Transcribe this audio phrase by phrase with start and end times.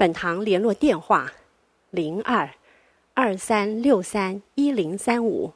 [0.00, 1.30] 本堂联络电话：
[1.90, 2.48] 零二
[3.12, 5.52] 二三六三一零三五，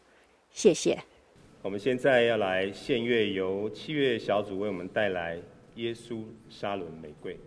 [0.50, 1.02] 谢谢。
[1.62, 5.38] 我们现在要来献乐，由器乐小组为我们带来
[5.76, 7.38] 《耶稣沙伦玫瑰》。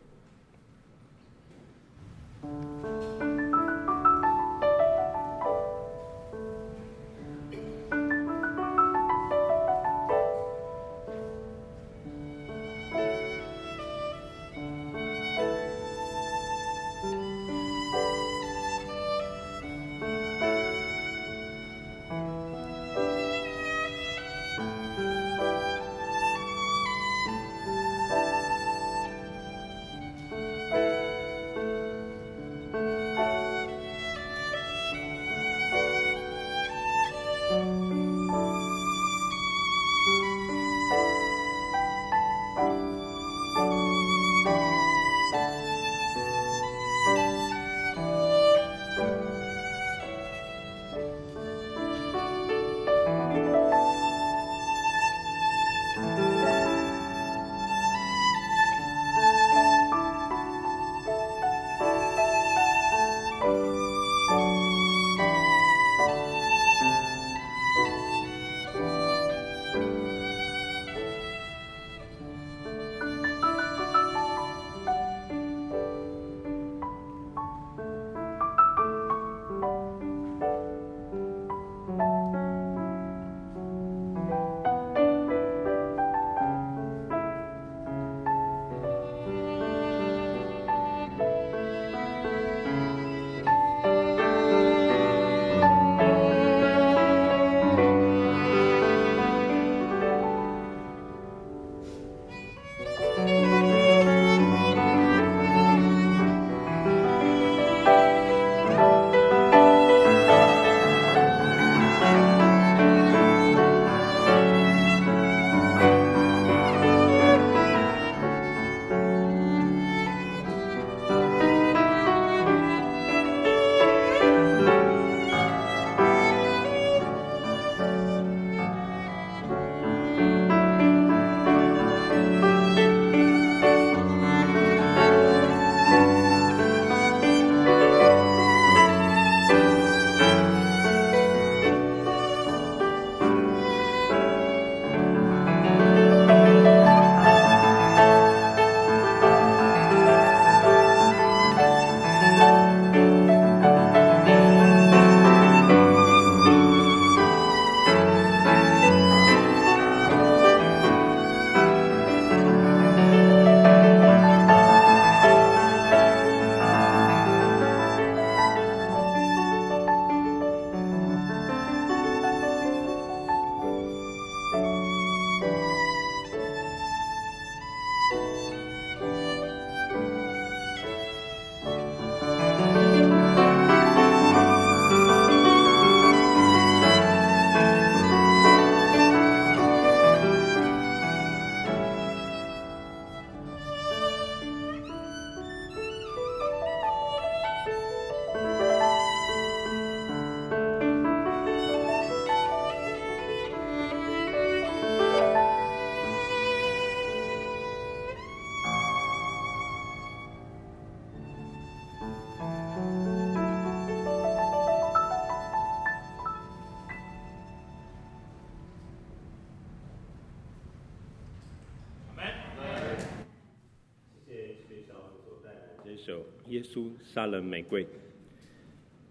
[226.57, 227.86] 耶稣沙伦玫瑰，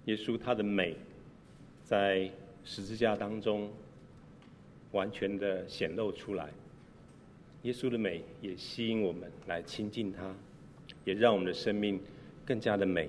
[0.06, 0.96] 耶稣他的美，
[1.84, 2.28] 在
[2.64, 3.70] 十字架当中
[4.90, 6.48] 完全的显露出来。
[7.62, 10.34] 耶稣的美也吸引我们来亲近他，
[11.04, 12.00] 也让我们的生命
[12.44, 13.08] 更加的美，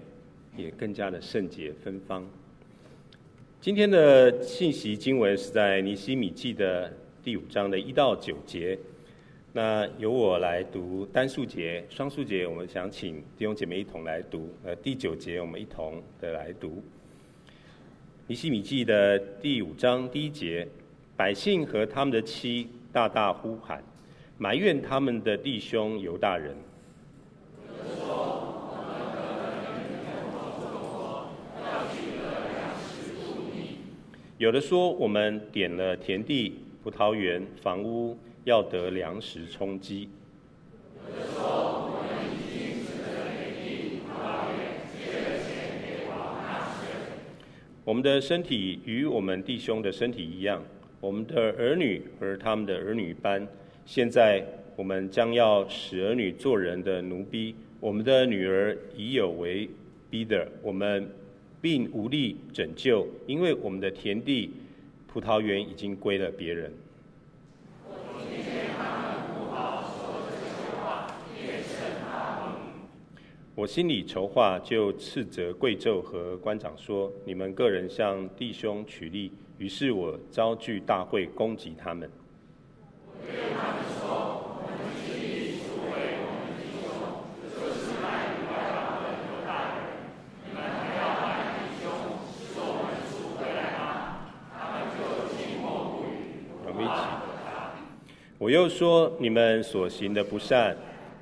[0.56, 2.24] 也更加的圣洁芬芳。
[3.60, 6.94] 今天的信息经文是在尼希米记的
[7.24, 8.78] 第五章的一到九节。
[9.57, 14.54] 那由我来读单数节，双数节我们想请弟兄姐妹一同来读。
[14.63, 16.83] 呃，第九节我们一同的来读。
[18.27, 20.68] 尼西米记的第五章第一节，
[21.15, 23.83] 百姓和他们的妻大大呼喊，
[24.38, 26.56] 埋怨他们的弟兄犹大人。
[34.38, 38.15] 有的说，我们点了田地、葡萄园、房屋。
[38.47, 40.07] 要得粮食充饥。
[47.83, 50.63] 我们的身体与我们弟兄的身体一样，
[51.01, 53.45] 我们的儿女和他们的儿女般。
[53.85, 54.41] 现在
[54.77, 59.69] 我们将要使儿女做人的奴婢，我们的女儿已有为
[60.09, 61.09] 婢的，我们
[61.59, 64.51] 并无力拯救，因为我们的田地、
[65.05, 66.71] 葡萄园已经归了别人。
[73.57, 82.07] 我心里筹划，就斥责贵胄和官长说：“你们个人向弟兄取利。”于是我招聚大会，攻击他们。
[98.38, 100.77] 我又说：“你们所行的不善，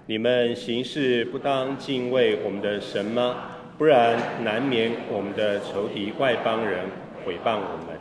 [0.08, 3.58] 你们行事不当敬畏我们的神吗？
[3.76, 6.88] 不然难免我们的仇敌外邦人
[7.26, 8.00] 毁谤我们。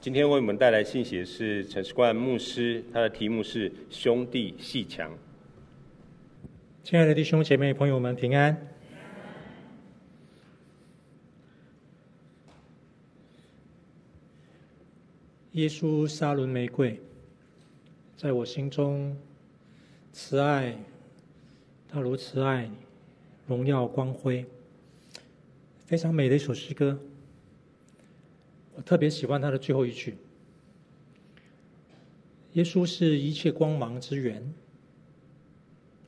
[0.00, 5.10] 今天为我们带来信息的是陈世冠牧师，他的题目是“兄弟鬩墙”。
[6.84, 8.56] 亲爱的弟兄姐妹朋友们，平安。
[15.52, 17.00] 耶稣沙仑玫瑰，
[18.16, 19.16] 在我心中
[20.12, 20.78] 慈爱。
[21.94, 22.72] 他如此爱你，
[23.46, 24.46] 荣耀光辉，
[25.84, 26.98] 非常美的一首诗歌。
[28.74, 30.16] 我特别喜欢他的最后一句
[32.54, 34.54] ：“耶稣是一切光芒之源，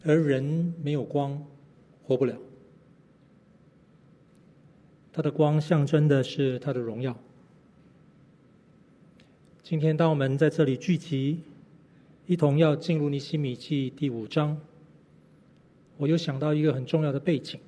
[0.05, 1.47] 而人没有光，
[2.03, 2.35] 活不了。
[5.13, 7.15] 他的光象征的是他的荣耀。”
[9.63, 11.41] 今天，当我们在这里聚集，
[12.27, 14.59] 一同要进入尼希米记第五章。
[16.05, 17.59] 我又想到一个很重要的背景，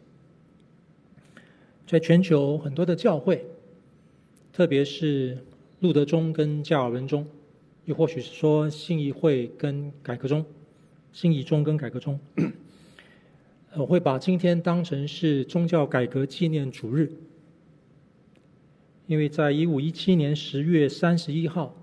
[1.87, 3.47] 在全球很多的教会，
[4.53, 5.39] 特别是
[5.81, 7.27] 路德宗跟加尔文宗，
[7.87, 10.45] 又或许是说信义会跟改革宗、
[11.13, 12.21] 信义宗跟改革宗，
[13.75, 17.11] 我会把今天当成是宗教改革纪念主日，
[19.07, 21.75] 因为在一五一七年十月三十一号，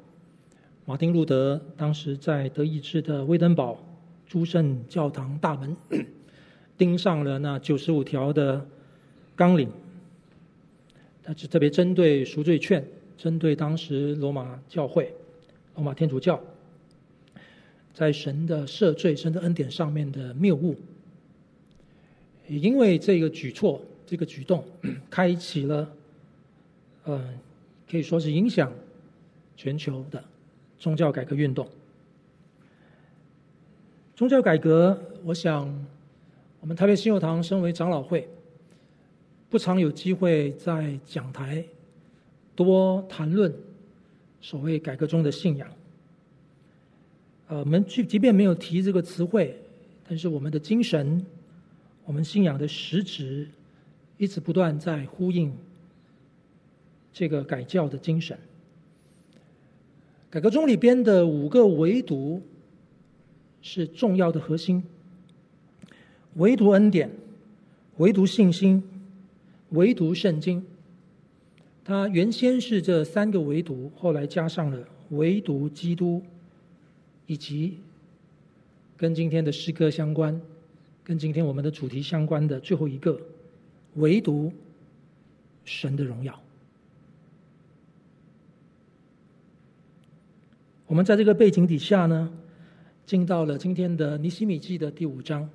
[0.86, 3.84] 马丁路德当时在德意志的威登堡
[4.28, 5.76] 诸圣教堂大门。
[6.84, 8.68] 钉上了那九十五条的
[9.38, 9.72] 纲领，
[11.24, 12.86] 他是特别针对赎罪券，
[13.18, 15.14] 针对当时罗马教会、
[15.76, 16.38] 罗马天主教
[17.94, 20.76] 在神的赦罪、神的恩典上面的谬误。
[22.50, 24.62] 也因为这个举措、这个举动，
[25.10, 25.90] 开启了，
[27.06, 27.34] 呃，
[27.90, 28.70] 可以说是影响
[29.56, 30.22] 全球的
[30.78, 31.66] 宗教改革运动。
[34.18, 35.74] 宗教改革，我想。
[36.64, 38.26] 我们台北信友堂身为长老会，
[39.50, 41.62] 不常有机会在讲台
[42.56, 43.54] 多谈论
[44.40, 45.70] 所谓改革中的信仰。
[47.50, 49.60] 呃，我们即即便没有提这个词汇，
[50.08, 51.26] 但是我们的精神，
[52.06, 53.46] 我们信仰的实质，
[54.18, 55.54] 一直不断在呼应
[57.12, 58.40] 这个改教的精神。
[60.30, 62.42] 改革中里边的五个唯独
[63.62, 64.82] 是重要的核心。
[66.36, 67.10] 唯独恩典，
[67.98, 68.84] 唯独信心，
[69.70, 70.66] 唯独圣经。
[71.86, 76.24] 它原先是这三个唯独，后来加上了唯独基督，
[77.28, 77.78] 以及
[78.98, 80.42] 跟今天的诗歌相关、
[81.04, 83.20] 跟今天我们的主题相关的最后一个，
[83.96, 84.52] 唯独
[85.66, 86.42] 神的荣耀。
[90.88, 92.32] 我们在这个背景底下呢，
[93.06, 95.50] 进到了今天的尼希米记的第五章。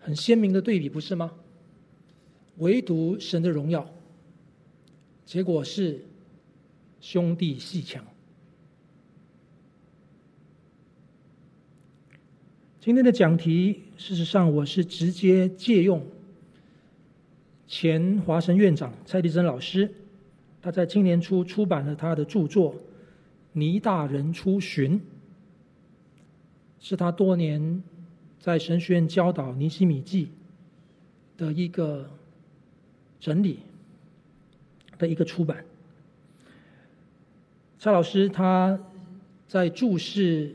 [0.00, 1.30] 很鲜明的对比，不是吗？
[2.56, 3.88] 唯独神的荣耀，
[5.24, 6.04] 结果是
[7.00, 8.04] 兄弟鬩墙。
[12.80, 16.04] 今天的讲题，事实上我是直接借用
[17.68, 19.90] 前华神院长蔡立珍老师，
[20.62, 22.74] 他在今年初出版了他的著作
[23.52, 25.00] 《倪大人出巡，
[26.78, 27.82] 是他多年
[28.40, 30.30] 在神学院教导尼西米记
[31.36, 32.08] 的一个
[33.20, 33.60] 整理
[34.98, 35.64] 的一个出版。
[37.78, 38.78] 蔡老师他
[39.46, 40.54] 在注释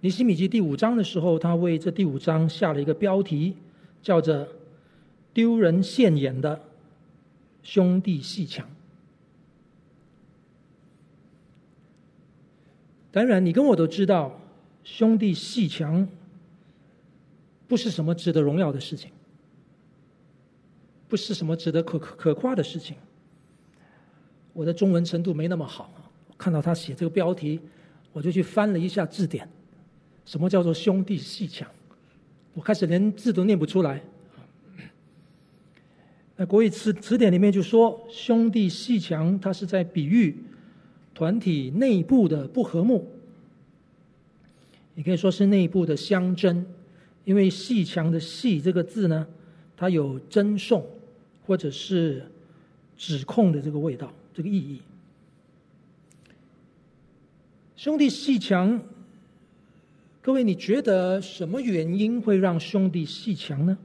[0.00, 3.56] 尼西米记第五章的时候，他为这第五章下了一个标题，
[4.02, 4.48] 叫做
[5.34, 6.62] “丢人现眼的
[7.62, 8.66] 兄弟鬩墙”。
[13.12, 14.40] 当然，你跟我都知道，
[14.84, 16.08] 兄弟鬩墙
[17.70, 19.12] 不是什么值得荣耀的事情，
[21.06, 22.96] 不是什么值得可可可夸的事情。
[24.52, 25.88] 我的中文程度没那么好，
[26.36, 27.60] 看到他写这个标题，
[28.12, 29.48] 我就去翻了一下字典，
[30.26, 31.70] 什么叫做兄弟鬩墙？
[32.54, 34.02] 我开始连字都念不出来。
[36.36, 40.36] 那国语词词典里面就说，兄弟鬩墙，它是在比喻。
[41.14, 43.08] 团体内部的不和睦，
[44.96, 46.66] 也可以说是内部的相争，
[47.30, 49.24] 因为“细墙”的“细”这个字呢，
[49.76, 50.84] 它有争讼
[51.46, 52.26] 或者是
[52.96, 54.80] 指控的这个味道，这个意义。
[57.76, 58.82] 兄弟细墙，
[60.20, 63.78] 各位，你觉得什么原因会让兄弟细墙呢？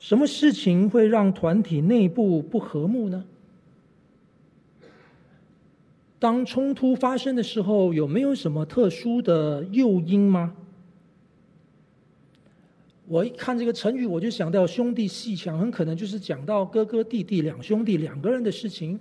[0.00, 3.24] 什么事情会让团体内部不和睦呢？
[6.18, 10.56] 当冲突发生的时候，有没有什么特殊的诱因吗？
[13.06, 18.98] 我一看这个成语，我就想到“兄弟鬩墙”，很可能就是讲到哥哥弟弟两兄弟两个人的事情。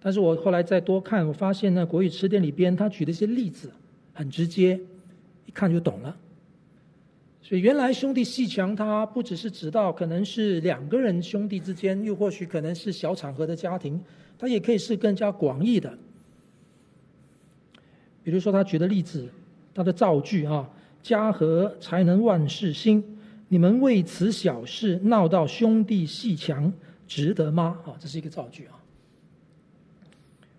[0.00, 3.70] 但是我后来再多看，我发现呢，国语词典里边他举的一些例子
[4.14, 4.80] 很直接，
[5.44, 6.16] 一看就懂了。
[7.42, 14.00] 所以原来“兄弟鬩墙”它不只是指到可能是两个人兄弟之间，又或许可能是小场合的家庭。
[14.38, 15.96] 它也可以是更加广义的，
[18.22, 19.26] 比如说他举的例子，
[19.72, 20.68] 他的造句啊
[21.06, 23.02] ，“家和才能万事兴”，
[23.48, 26.72] 你们为此小事闹到兄弟鬩墙，
[27.06, 27.78] 值得吗？
[27.86, 28.74] 啊，这是一个造句啊，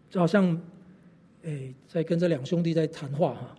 [0.09, 0.59] 就好像，
[1.43, 3.55] 哎，在跟这两兄弟在谈话哈，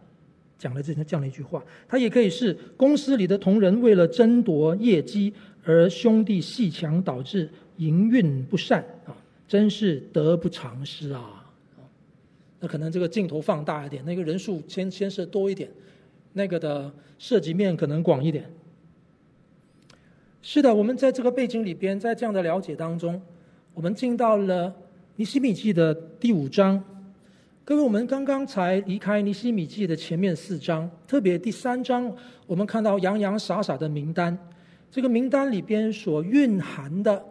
[0.58, 1.62] 讲了这这样的一句话。
[1.86, 9.14] 他也可以是公司里的同仁为了争夺业绩而兄弟鬩墙，导致营运不善啊。
[9.46, 11.46] 真是得不偿失啊！
[12.60, 15.70] 那可能这个镜头放大一点，那个人数牵牵涉多一点，
[16.38, 18.48] 那个的涉及面可能广一点。
[20.40, 23.20] 是的，我们在这个背景里边，在这样的了解当中，
[23.74, 24.72] 我们进到了
[25.16, 26.82] 尼希米记的第五章。
[27.64, 32.10] 各位，我们刚刚才离开尼希米记的前面四章，特别第三章，
[32.46, 34.38] 我们看到洋洋洒洒的名单，
[34.92, 37.22] 这个名单里边所蕴含的。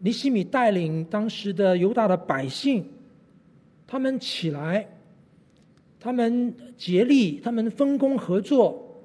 [0.00, 2.86] 尼希米带领当时的犹大的百姓，
[3.86, 4.86] 他们起来，
[6.00, 9.02] 他们竭力，他们分工合作，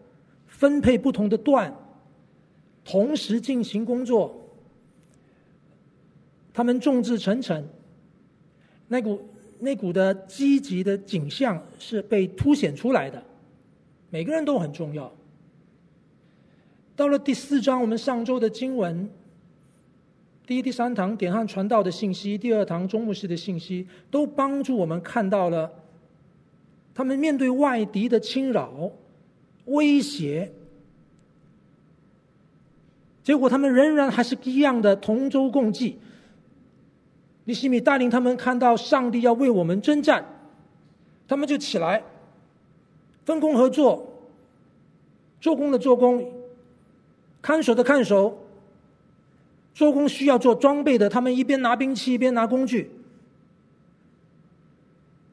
[0.48, 1.74] 分配不同的段，
[2.86, 4.40] 同时进行工作。
[6.54, 7.68] 他们众志成城，
[8.88, 9.20] 那股
[9.60, 13.24] 那股的积极的景象是被凸显出来的，
[14.12, 15.12] 每个人都很重要。
[16.96, 19.10] 到了第四章，我们上周的经文。
[20.46, 25.72] 第一、第三堂点汉传道的信息，第二堂中牧师的信息，都帮助我们看到了
[26.96, 28.92] 他们面对外敌的侵扰、
[29.66, 30.52] 威胁，
[33.24, 35.98] 结果他们仍然还是一样的同舟共济。
[37.46, 40.26] 尼希米带领他们看到上帝要为我们征战，
[41.28, 42.04] 他们就起来，
[43.26, 44.08] 分工合作，
[45.42, 46.32] 做工的做工，
[47.42, 48.40] 看守的看守。
[49.76, 52.92] 做工需要做装备的，他们一边拿兵器一边拿工具。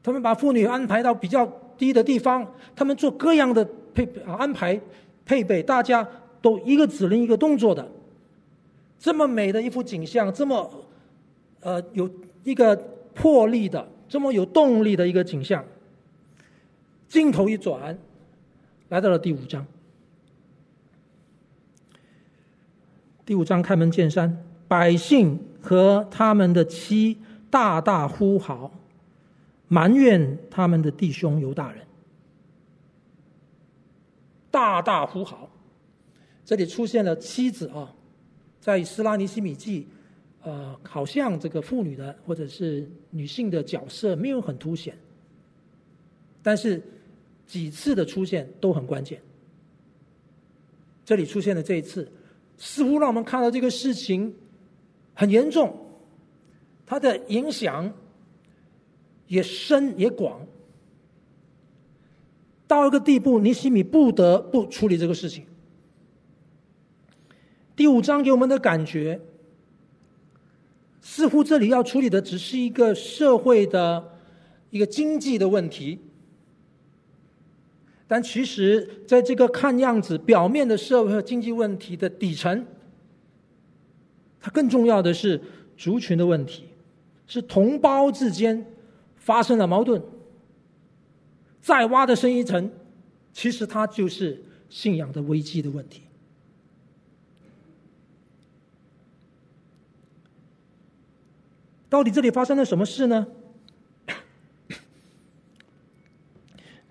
[0.03, 1.45] 他们把妇女安排到比较
[1.77, 4.79] 低的地方，他们做各样的配安排
[5.25, 6.07] 配备，大家
[6.41, 7.87] 都一个指令一个动作的。
[8.99, 10.69] 这么美的一幅景象，这么
[11.61, 12.09] 呃有
[12.43, 12.75] 一个
[13.13, 15.63] 魄力的，这么有动力的一个景象。
[17.07, 17.97] 镜头一转，
[18.89, 19.65] 来到了第五章。
[23.25, 27.17] 第五章开门见山，百姓和他们的妻
[27.49, 28.71] 大大呼号，
[29.71, 31.87] 埋怨他们的弟兄犹大人。
[34.51, 35.49] 大大呼号，
[36.43, 37.95] 这里出现了妻子啊，
[38.59, 39.83] 在《斯拉尼西米记》
[40.43, 44.93] 呃，好像这个妇女的或者是女性的角色没有很凸显，
[46.43, 46.83] 但是
[47.47, 49.21] 几次的出现都很关键。
[51.05, 52.11] 这里出现了这一次。
[52.63, 54.35] 似乎让我们看到这个事情
[55.15, 55.75] 很严重，
[56.85, 57.91] 它的影响
[59.31, 60.45] 也深也广。
[62.67, 65.45] 到一个地步，尼希米不得不处理这个事情。
[67.73, 69.21] 第五章给我们的感觉，
[70.99, 74.11] 似乎这里要处理的只是一个社会的
[74.69, 75.97] 一个经济的问题，
[78.07, 82.65] 但其实在这个看样子表面的社会和经济问题的底层，
[84.41, 85.41] 它更重要的是
[85.77, 86.65] 族群的问题，
[87.25, 88.65] 是同胞之间
[89.21, 90.01] 发生了矛盾。
[91.61, 92.71] 再挖的深一层，
[93.31, 96.01] 其实它就是信仰的危机的问题。
[101.87, 103.27] 到底这里发生了什么事呢？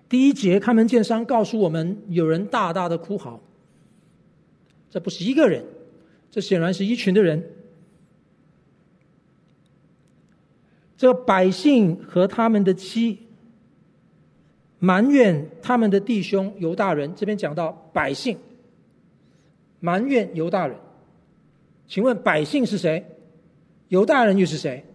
[0.07, 3.41] 第一节开门见山告诉我们，有人大大的哭嚎。
[4.89, 5.65] 这不是一个人，
[6.29, 7.43] 这显然是一群的人。
[11.01, 13.25] 这百姓和他们的妻。
[14.77, 18.37] 埋怨他们的弟兄犹大人，这边讲到百姓
[19.79, 20.77] 埋怨犹大人，
[21.87, 23.03] 请问百姓是谁？
[23.87, 24.85] 犹大人又是谁？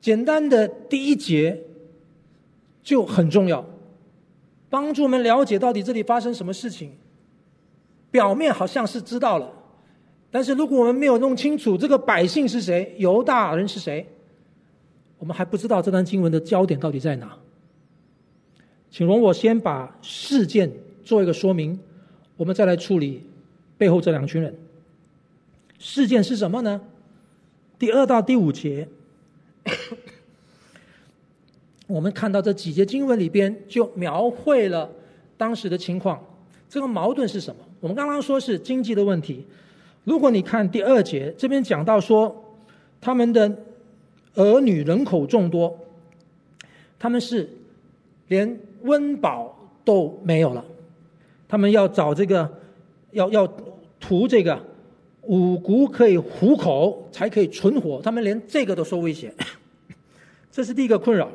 [0.00, 1.64] 简单的第一节
[2.84, 3.64] 就很重要，
[4.70, 6.92] 帮助我们了解到底这里发生什么事情。
[8.12, 9.52] 表面好像是知道了，
[10.32, 14.04] 但是如果我们没有弄清楚这个百姓是谁，犹大人是谁，
[15.18, 17.36] 我们还不知道这段经文的焦点到底在哪。
[18.90, 20.72] 请容我先把事件
[21.04, 21.78] 做一个说明，
[22.36, 23.22] 我们再来处理
[23.76, 24.58] 背后这两群人。
[25.78, 26.80] 事件是什么呢？
[27.78, 28.88] 第二到第五节，
[31.86, 34.90] 我们看到这几节经文里边就描绘了
[35.36, 36.24] 当时的情况。
[36.70, 37.62] 这个矛盾是什么？
[37.80, 39.44] 我们刚刚说是经济的问题。
[40.04, 42.56] 如果你看第二节，这边讲到说，
[43.00, 43.56] 他们的
[44.34, 45.78] 儿女人口众多，
[46.98, 47.48] 他们是
[48.28, 48.58] 连。
[48.84, 50.64] 温饱都没有了，
[51.46, 52.52] 他们要找这个，
[53.12, 53.46] 要要
[54.00, 54.60] 图这个
[55.22, 58.02] 五谷可以糊口，才可以存活。
[58.02, 59.32] 他们连这个都受威胁，
[60.50, 61.30] 这是第一个困扰。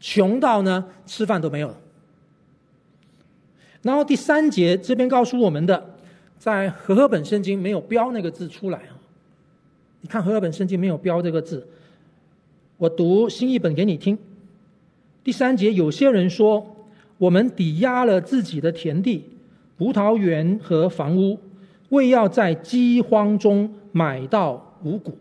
[0.00, 1.78] 穷到呢，吃饭都没有了。
[3.82, 5.93] 然后第三节这边告诉我们的，
[6.44, 9.00] 在和合本圣经没有标那个字出来啊。
[10.02, 11.66] 你看和合本圣经没有标这个字，
[12.76, 14.18] 我读新译本给你听。
[15.22, 16.76] 第三节，有些人说，
[17.16, 19.24] 我们抵押了自己的田地、
[19.78, 21.38] 葡萄园和房屋，
[21.88, 25.16] 为要在饥荒中买到五谷。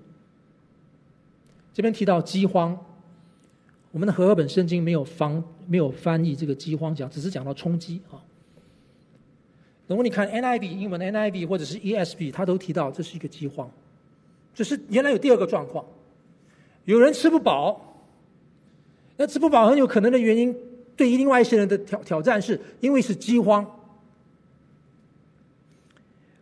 [1.73, 2.77] 这边提到饥荒，
[3.93, 8.19] 我们的和合本圣经没有翻没有翻译这个饥荒讲，只是讲到充饥啊。
[9.87, 13.69] 如果你看 NIV 英文的 NIV 或者是 ESV，它都提到这是一个饥荒，
[14.53, 15.85] 只是原来有第二个状况，
[16.85, 17.89] 有人吃不饱。
[19.15, 20.55] 那吃不饱很有可能的原因，
[20.97, 23.63] 对于另外一些人的挑挑战，是因为是饥荒。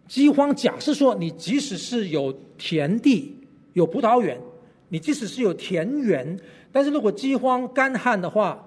[0.08, 3.36] 饥荒，假设说你即使是有田地、
[3.74, 4.40] 有葡萄园，
[4.88, 6.40] 你即使是有田园，
[6.72, 8.66] 但是如果饥荒干旱的话，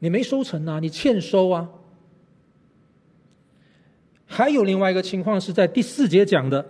[0.00, 1.66] 你没收成啊，你欠收啊。
[4.40, 6.64] 还有另外一个情况是在第四节讲的，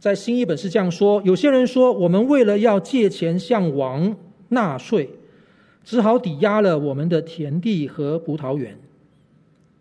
[0.00, 4.16] 在新一本是这样说：有些人说，我们为了要借钱向王。
[4.48, 5.08] 纳税，
[5.84, 8.76] 只好抵押了我们的田地和葡萄园。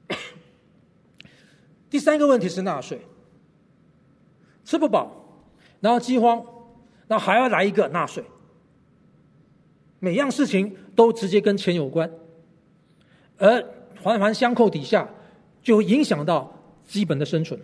[1.90, 3.02] 第三个问题是纳税，
[4.64, 5.42] 吃不饱，
[5.80, 6.46] 然后饥荒，
[7.08, 8.24] 然后还要来一个纳税，
[9.98, 12.12] 每样事情都直接跟钱有关，
[13.40, 13.66] 而
[14.04, 15.10] 环环相扣底下，
[15.70, 16.52] 就影响到
[16.84, 17.60] 基本的生存。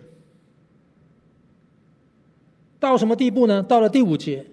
[2.78, 3.60] 到什么地步呢？
[3.64, 4.46] 到了第五节。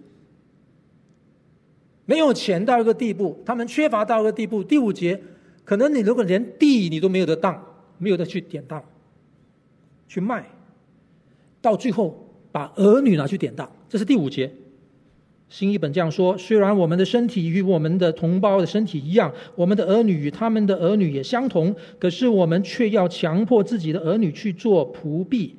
[2.06, 4.64] 没有钱到一个地步，他们缺乏到一个地步。
[4.64, 5.22] 第五节，
[5.64, 7.64] 可能你如果连地你都没有得当，
[8.00, 8.84] 没有得去典当，
[10.08, 10.50] 去卖，
[11.62, 14.52] 到最后把儿女拿去典当，这是第五节。
[15.54, 25.56] 新一本这样说：虽然我们的身体与我们的同胞的身体一样，我们的儿女与他们的儿女也相同，可是我们却要强迫自己的儿女去做仆婢，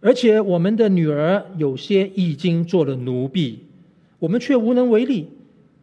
[0.00, 3.58] 而且我们的女儿有些已经做了奴婢，
[4.18, 5.28] 我们却无能为力。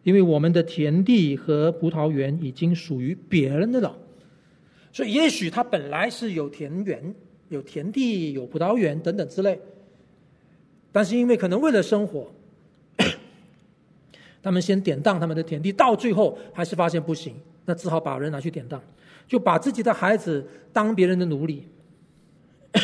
[0.02, 3.96] 因为我们的田地和葡萄园已经属于别人的了，
[4.92, 7.14] 所以也许他本来是有田园、
[7.50, 9.60] 有田地、有葡萄园等等之类，
[10.92, 12.32] 但是因为可能为了生活，
[14.46, 17.34] 他们先典当他们的田地，到最后还是发现不行，
[17.66, 18.80] 那只好把人拿去典当，
[19.28, 21.68] 就把自己的孩子当别人的奴隶。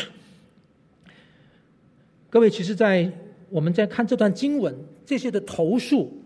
[2.31, 3.11] 各位，其实，在
[3.51, 6.17] 我们在看这段经文，这些的投诉。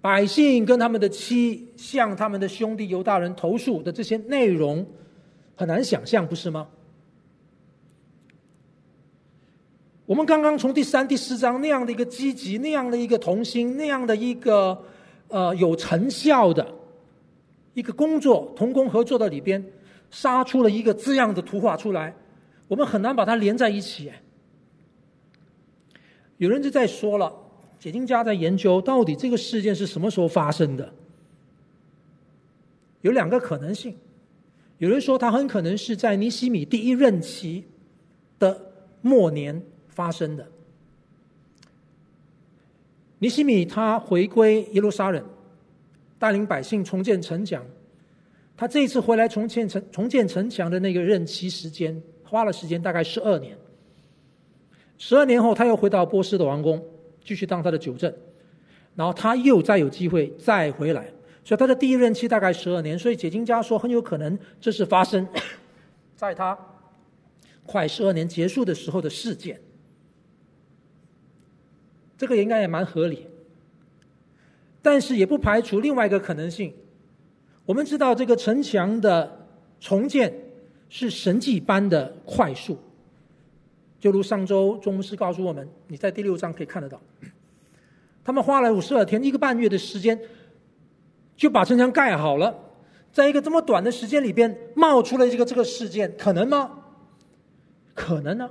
[0.00, 4.86] 百姓跟他们的妻向他们的兄弟犹大人投诉的这些内容，
[5.56, 6.68] 很难想象，不是吗？
[10.08, 14.82] 我们刚刚从第三、第四章那样的一个积极、那样的一个同心、那样的一个
[15.28, 16.66] 呃有成效的
[17.74, 19.62] 一个工作、同工合作的里边，
[20.10, 22.16] 杀出了一个这样的图画出来，
[22.68, 24.10] 我们很难把它连在一起。
[26.38, 27.30] 有人就在说了。
[27.78, 30.90] 解经家在研究到底这个事件是什么时候发生的？
[33.02, 33.94] 有两个可能性。
[34.78, 37.64] 有人说他很可能是在尼希米第一任期
[38.38, 39.62] 的末年
[39.98, 40.46] 发生的。
[43.18, 45.24] 尼西米他回归耶路撒冷，
[46.20, 47.60] 带领百姓重建城墙。
[48.56, 53.58] 他这一次回来重建城重建城墙的那个任期时间，花了时间大概十二年。
[54.98, 56.80] 十二年后，他又回到波斯的王宫。
[57.24, 58.10] 继续当他的酒政，
[58.94, 61.12] 然后他又再有机会再回来，
[61.44, 65.28] 所以他的第一任期大概十二年，所以解经家说很有可能这是发生
[66.16, 66.56] 在他
[67.66, 69.60] 快十二年结束的时候的事件，
[72.18, 73.26] 这个应该也蛮合理，
[74.82, 76.74] 但是也不排除另外一个可能性。
[77.64, 79.46] 我们知道这个城墙的
[79.78, 80.34] 重建
[80.88, 82.76] 是神迹般的快速。
[84.00, 87.00] 就如上周钟牧师告诉我们，你在第六章可以看得到，
[88.24, 90.18] 他们花了五十二天，一个半月的时间，
[91.36, 92.54] 就把城墙盖好了。
[93.12, 96.70] 在一个这么短的时间里边，冒出了这个这个事件，可能吗？
[97.94, 98.50] 可能呢。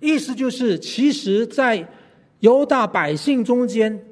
[0.00, 1.88] 意思就是，其实，在
[2.40, 4.04] 犹大百姓中间，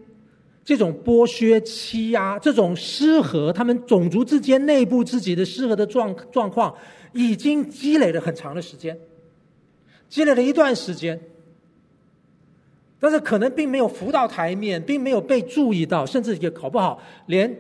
[0.65, 6.75] 这种剥削、欺压、这种失和，他们种族之间内部自己的失和的状状况，
[7.13, 8.99] 已经积累了很长的时间。
[10.09, 11.19] 积累了一段时间，
[13.01, 17.55] 但是可能并没有浮到台面，并没有被注意到，甚至也搞不好，连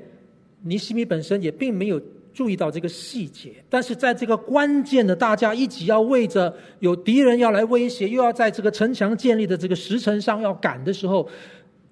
[0.62, 2.00] 尼西米本身也并没有
[2.32, 3.52] 注意到这个细节。
[3.68, 11.28] 但是在这个关键的，大家一起要为着有敌人要来威胁，又要在这个城墙建立的这个时辰上要赶的时候，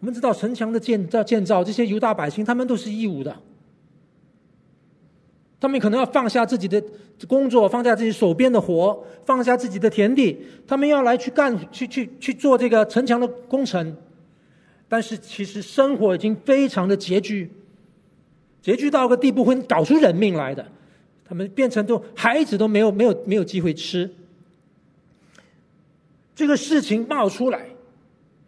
[0.01, 3.37] 我们知道城墙的建造建造，这些犹大百姓他们都是义务的。
[5.61, 6.83] 他们可能要放下自己的
[7.29, 13.95] 工作，放下自己手边的活，放下自己的田地，他们要来去干，去去去做这个城墙的工程。
[14.89, 17.51] 但是其实生活已经非常的拮据，
[18.63, 20.67] 拮据到一个地步会搞出人命来的。
[21.29, 24.11] 他们变成都孩子都没有没有没有机会吃。
[26.35, 27.67] 这个事情冒出来，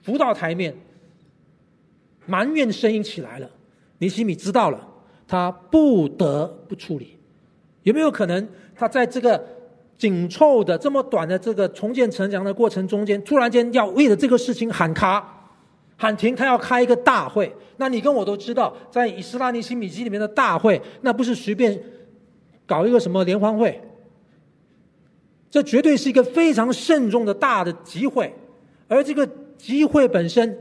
[0.02, 0.74] 浮到台面，
[2.26, 3.48] 埋怨声音起来了。
[3.98, 4.88] 尼希米知道了。
[5.28, 7.16] 他不得不处理，
[7.84, 9.42] 有没有可能他在这个
[9.96, 15.41] 紧凑的这么短的这个重建城墙的过程中间，突然间要为了这个事情喊卡、
[16.02, 17.54] 喊停，他要开一个大会？
[17.76, 21.80] 那你跟我都知道，在以斯拉尼希米基里面的大会，那不是随便
[22.66, 23.80] 搞一个什么联欢会，
[25.48, 28.34] 这绝对是一个非常慎重的大的集会，
[28.88, 29.24] 而这个
[29.56, 30.58] 集会本身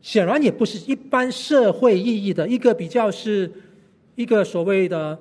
[0.00, 3.50] 显然也不是一般社会意义的一个比较是。
[4.16, 5.18] 一个所谓的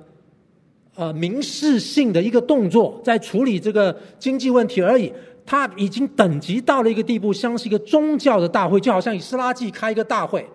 [0.94, 5.12] 呃民事性的一个动作，在处理这个经济问题而已。
[5.46, 10.46] 他已经等级到了一个地步，像是一个宗教的大会，就好像以斯拉季开一个大会，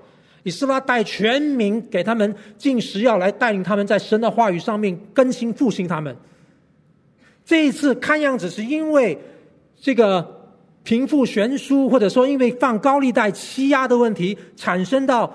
[0.42, 6.16] 以斯拉带全民给他们进食药，来带领他们在神的话语上面更新复兴他们。
[7.44, 9.18] 这一次看样子是因为
[9.80, 15.34] 这个贫富悬殊，或者说因为放高利贷欺压的问题产生到。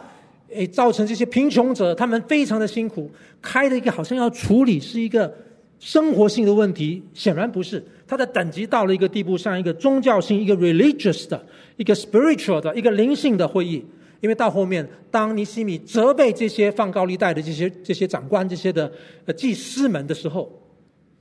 [0.55, 3.09] 诶，造成这些贫穷者，他们非常的辛苦。
[3.41, 5.33] 开了一个好像要处理是一个
[5.79, 7.83] 生活性的问题，显然不是。
[8.13, 11.43] 它的等级到了一个地步，像一个宗教性、一个 religious 的、
[11.77, 13.83] 一个 spiritual 的、一个灵性的会议。
[14.21, 18.89] 因为到后面，当尼西米责备这些放高利贷的这些这些长官、这些的
[19.35, 20.49] 祭司们的时候，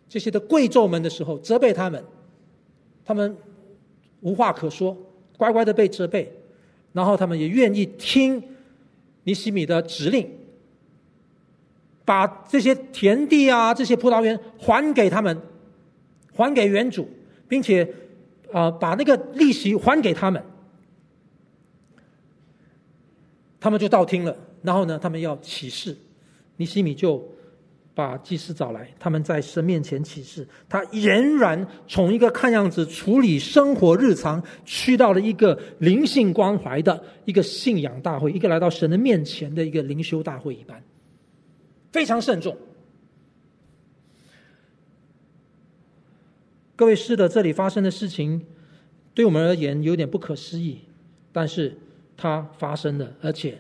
[0.09, 2.05] 这些的贵胄们的时候，责备他们，
[3.05, 3.35] 他们
[4.21, 4.97] 无话可说，
[5.37, 6.31] 乖乖的被责备，
[6.93, 8.43] 然后他们也愿意听。
[9.25, 10.29] 尼西米的指令，
[12.05, 15.41] 把这些田地啊、这些葡萄园还给他们，
[16.33, 17.09] 还给原主，
[17.49, 17.89] 并且
[18.53, 20.43] 啊、把那个利息还给他们，
[23.61, 24.37] 他们就道听了。
[24.63, 25.97] 然后呢，他们要起誓，
[26.57, 27.23] 尼西米就。
[27.95, 40.83] 把祭司找来，他们在神面前起誓，他仍然从一个看样子处理生活日常，去到了一个灵性关怀的一个信仰大会，一个来到神的面前的一个灵修大会一般，
[41.93, 42.57] 非常慎重。
[46.83, 48.45] 各位，是的，这里发生的事情，
[49.15, 50.81] 对我们而言有点不可思议，
[51.31, 51.79] 但是
[52.17, 53.57] 它发生了，而且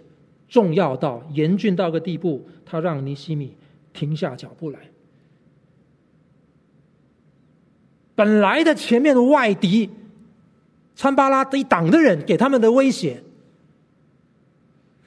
[0.48, 3.54] 重要到严峻到个地步，他让尼西米
[3.92, 4.80] 停下脚步来。
[8.16, 9.88] 本来的前面的外敌，
[10.96, 13.22] 参巴拉一党的人给他们的威胁，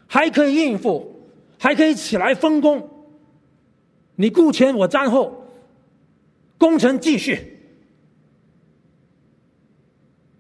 [0.07, 1.27] 还可以应付，
[1.59, 2.89] 还可以起来分工。
[4.15, 5.49] 你顾前，我站后，
[6.57, 7.51] 工程继续。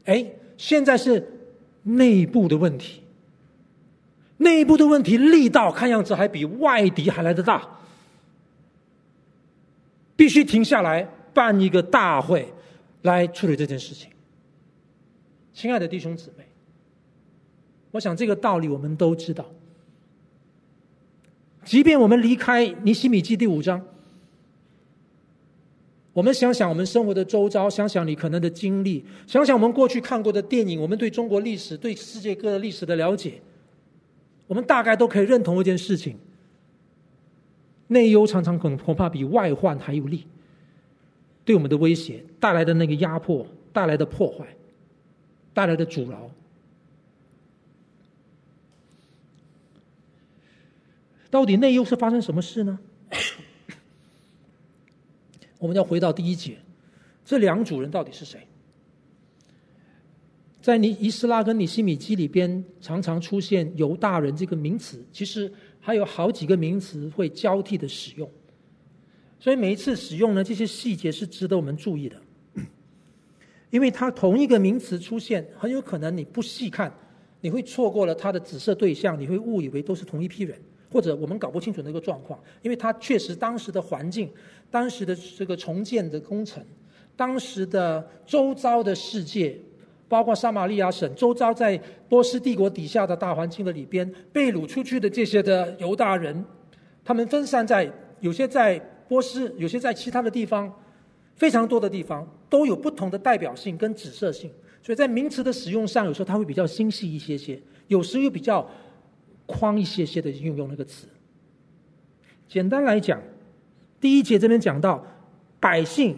[0.05, 0.25] 哎，
[0.57, 1.49] 现在是
[1.83, 3.01] 内部的问题，
[4.37, 7.79] 内部的问题力道看样子还比外敌还来得大，
[10.15, 12.51] 必须停下来办一个大会。
[13.05, 14.09] 来处理这件事情，
[15.53, 16.43] 亲爱的弟兄姊妹，
[17.91, 19.45] 我想这个道理我们都知道。
[21.63, 23.79] 即便我们离开尼希米记第五章，
[26.15, 33.41] 我们想想我们生活的周遭，想想你可能的经历，想想我们过去看过的电影，我们对中国历史、对世界各个历史的了解，
[34.47, 36.17] 我们大概都可以认同一件事情：
[37.87, 40.25] 内忧常常恐恐怕比外患还有利。
[41.43, 44.47] 对我们的威胁带来的那个压迫，带来的破坏，
[45.53, 46.31] 带来的阻挠，
[51.29, 52.79] 到底内忧是发生什么事呢？
[55.59, 56.57] 我们要回到第一节，
[57.23, 58.39] 这两组人到底是谁？
[60.61, 68.27] 在尼伊斯拉跟尼西米基里边，常常出现犹大人这个名词，其实还有好几个名词会交替的使用。
[69.39, 72.19] 所以每一次使用呢，这些细节是值得我们注意的，
[73.69, 76.91] 因为它同一个名词出现，很有可能你不细看，
[77.41, 80.59] 你会错过了它的指涉对象，你会误以为都是同一批人，
[80.95, 84.31] 或者我们搞不清楚那个状况，因为它确实当时的环境、
[84.71, 86.63] 当时的这个重建的工程、
[87.17, 89.59] 当时的周遭的世界，
[90.07, 91.77] 包括撒玛利亚省周遭在
[92.07, 96.45] 波斯帝国底下的大环境的里边，被掳出去的这些的犹大人，
[97.03, 98.81] 他们分散在有些在。
[99.07, 100.73] 波斯有些在其他的地方，
[101.35, 104.49] 非常多的地方都有不同的代表性跟指涉性，
[104.81, 108.67] 所以在名词的使用上，有时候它会比较精细一些些，有时又比较
[109.45, 111.07] 宽一些些的运用那个词。
[112.47, 113.21] 简单来讲，
[113.99, 115.05] 第一节这边讲到
[115.59, 116.15] 百姓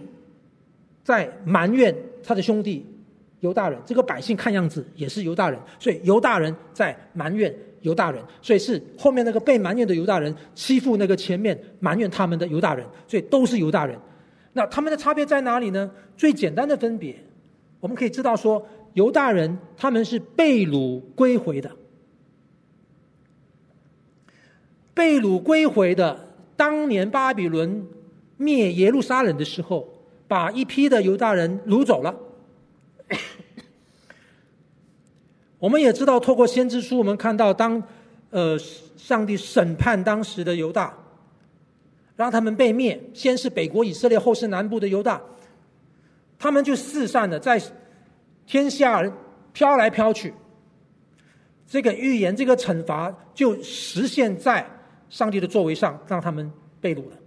[1.04, 2.86] 在埋怨他的兄弟
[3.40, 7.54] 犹大人，这个百姓看样子也是犹大人，所以犹大人在埋怨。
[7.82, 13.98] 犹大人，所以是后面那个被埋怨的犹大人欺负那个前面埋怨他们的犹大人，所以都是犹大人。
[14.52, 15.90] 那他们的差别在哪里呢？
[16.18, 17.16] 最简单的分别，
[17.80, 21.72] 我们可以知道说，犹大人他们是被掳归回的，
[24.98, 26.26] 被掳归回的。
[26.56, 27.86] 当年巴比伦
[28.36, 29.88] 灭耶路撒冷的时候，
[30.28, 32.16] 把一批的犹大人掳走了。
[35.60, 37.82] 我们也知道，透过先知书，我们看到当，
[38.32, 38.58] 呃，
[38.98, 40.98] 上帝审判当时的犹大，
[42.16, 43.00] 让他们被灭。
[43.14, 45.22] 先是北国以色列，后是南部的犹大，
[46.40, 47.62] 他们就四散的在
[48.48, 49.04] 天下
[49.54, 50.34] 飘来飘去。
[51.68, 54.68] 这个预言，这个惩罚就实现在
[55.10, 57.18] 上帝的作为上，让他们被掳了。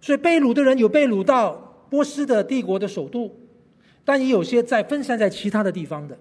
[0.00, 3.34] 所以被掳的人有被掳到波斯的帝国的首都，
[4.04, 6.18] 但也有些在分散在其他的地方的。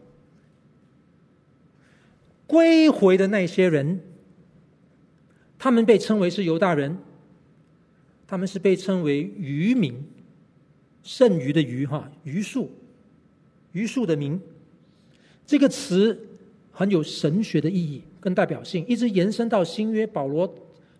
[2.47, 3.99] 归回的那些人，
[5.57, 6.97] 他们被称为是犹大人，
[8.27, 10.05] 他们是被称为余民，
[11.01, 12.69] 剩余的余哈，余数，
[13.71, 14.39] 余数的民，
[15.45, 16.17] 这个词
[16.71, 20.49] 很有神学的意义跟代表性，一直延伸到新约，保罗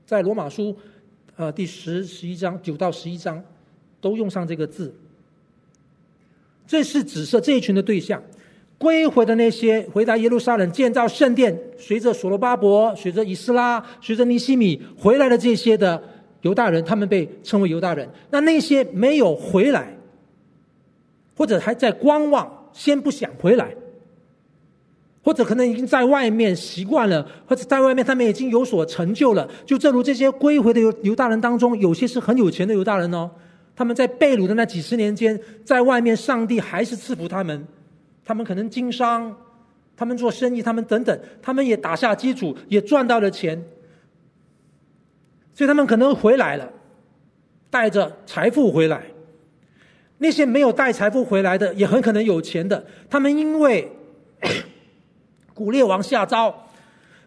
[0.05, 0.75] 在罗马书，
[1.37, 3.41] 呃，第十十一章九到十一章，
[4.01, 4.93] 都用上这个字，
[6.67, 8.21] 这是指涉这一群的对象。
[8.77, 16.03] 归回的那些回到耶路撒冷建造圣殿，随着所罗巴伯、随着以斯拉、随着尼西米回来的这些的
[16.41, 18.09] 犹大人，他们被称为犹大人。
[18.31, 19.95] 那那些没有回来，
[21.37, 23.73] 或者还在观望，先不想回来，
[25.23, 29.49] 或者可能已经在外面习惯了，或者在外面他们已经有所成就了。
[29.65, 33.31] 就正如这些归回的犹犹大人当中，有些是很有钱的犹大人哦，
[33.75, 37.65] 他们在被掳的那几十年间，在外面上帝还是赐福他们。
[38.25, 39.35] 他们可能经商，
[39.95, 43.61] 他们做生意，他们等等，他们也打下基础，也赚到了钱，
[45.53, 46.69] 所以他们可能回来了，
[47.69, 49.03] 带着财富回来。
[50.19, 52.85] 那些没有带财富回来的，也很可能有钱的。
[53.09, 53.91] 他们因为
[55.53, 56.53] 古列王下诏，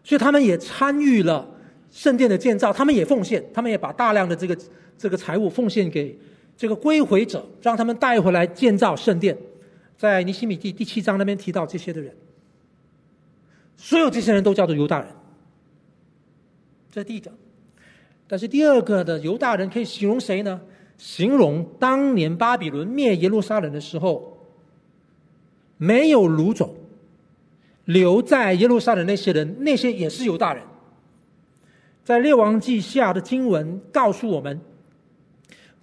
[0.03, 1.49] 所以他们也参与了
[1.91, 4.57] 圣殿的建造，他们也奉献，他们也把大量的这个
[4.99, 6.19] 这个财物奉献给
[6.57, 9.37] 这个归回者，让他们带回来建造圣殿。
[9.97, 12.15] 在尼希米记第七章那边提到这些的人，
[13.77, 15.09] 所有这些人都叫做犹大人，
[16.91, 17.33] 这是第一个。
[18.29, 20.61] 但是第二个的犹大人可以形容谁呢？
[20.99, 24.37] 形容当年巴比伦灭耶路撒冷的时候，
[25.77, 26.75] 没有掳走，
[27.87, 30.63] 留在耶路撒冷那些人，那些也是犹大人。
[32.05, 34.61] 在列王记下的经文告诉我们，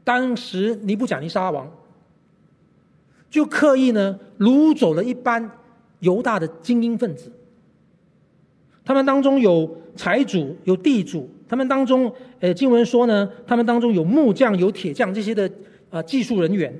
[0.05, 1.69] 当时尼布甲尼撒王
[3.29, 5.51] 就刻意呢掳走了一班
[5.99, 7.31] 犹大的精英分子，
[8.85, 11.29] 他们当中有财主，有地主。
[11.45, 15.47] 他们当中，呃，经文说呢，他们当中有木匠、有铁匠这些的、
[15.91, 16.73] 呃、技术人员，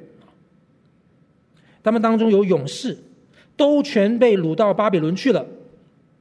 [1.84, 2.98] 他们当中有勇士，
[3.56, 5.46] 都全被掳到巴比伦去了。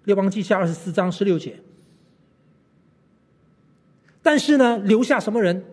[0.05, 1.55] 列王记下二十四章十六节。
[4.23, 5.65] 但是呢，留下什么人？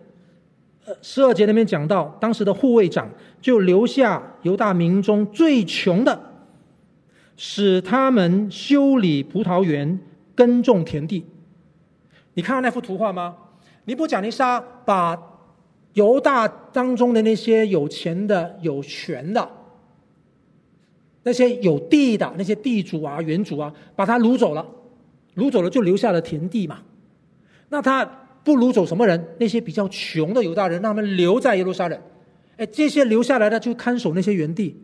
[0.86, 6.18] 呃，十二节那边讲到，当时的护卫长就留下犹大民中最穷的，
[7.36, 10.00] 使他们修理葡萄园、
[10.34, 11.26] 耕种田地。
[12.34, 13.36] 你看到那幅图画吗？
[13.84, 15.16] 尼布甲尼撒把
[15.92, 19.50] 犹大当中的那些有钱的、有权的、
[21.22, 24.66] 那些有地的、那些地主啊、原主啊，把他掳走了，
[25.36, 26.80] 掳走了就留下了田地嘛。
[27.68, 28.04] 那他
[28.42, 29.22] 不掳走什么人？
[29.38, 32.00] 那些比较穷的犹大人，让他们留在耶路撒冷。
[32.56, 34.76] 哎，这些留下来的就看守那些原地。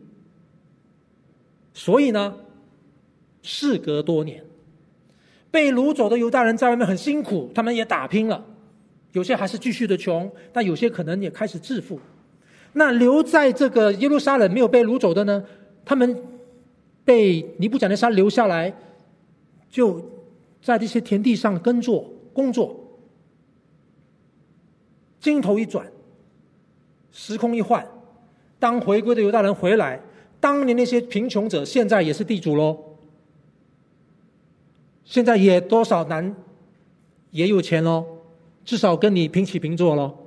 [1.73, 2.35] 所以呢，
[3.41, 4.43] 事隔多年。
[5.49, 8.45] 被掳走的犹大人在外面很辛苦，他们也打拼了，
[9.13, 11.99] 有些还是继续的穷，但有些可能也开始致富。
[12.73, 15.43] 那留在这个耶路撒冷没有被掳走的呢？
[15.87, 16.21] 他们
[17.05, 18.75] 被尼布甲尼撒留下来，
[19.69, 20.03] 就
[20.61, 22.75] 在这些田地上耕作工作。
[25.21, 25.89] 镜头一转，
[27.09, 27.87] 时空一换，
[28.59, 30.01] 当回归的犹大人回来，
[30.41, 32.77] 当年那些贫穷者现在也是地主喽。
[35.05, 36.35] 现在也多少难
[37.31, 38.05] 也有钱喽，
[38.65, 40.17] 至少跟你平起平坐喽。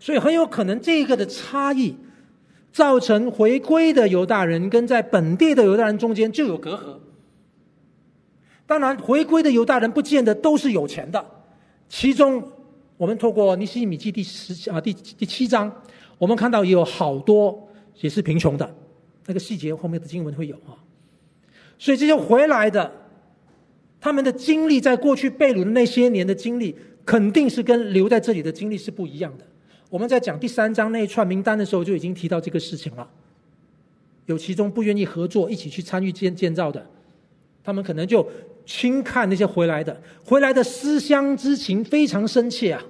[0.00, 1.94] 所以很有可能这个的差异，
[2.72, 6.98] 造成回归的犹大人跟在本地的犹大人中间就有隔阂。
[8.66, 11.22] 当然，回归的犹大人不见得都是有钱的，
[11.88, 12.42] 其中
[12.96, 15.70] 我们透过尼希米记第十啊第第七章，
[16.16, 17.68] 我们看到也有好多
[18.00, 18.74] 也是贫穷的，
[19.26, 20.72] 那个细节后面的经文会有啊。
[21.78, 22.90] 所以这些回来的，
[24.00, 29.44] 他们的经历，在过去被掳的那些年的经历，肯定是跟留在这里的经历是不一样的。
[29.92, 33.06] 我们在讲第三章那一串名单的时候，就已经提到这个事情了。
[34.24, 36.82] 有其中不愿意合作、一起去参与建建造的，
[37.62, 38.26] 他们可能就
[38.64, 42.82] 轻看那些回来的，回来的思乡之情非常深切啊！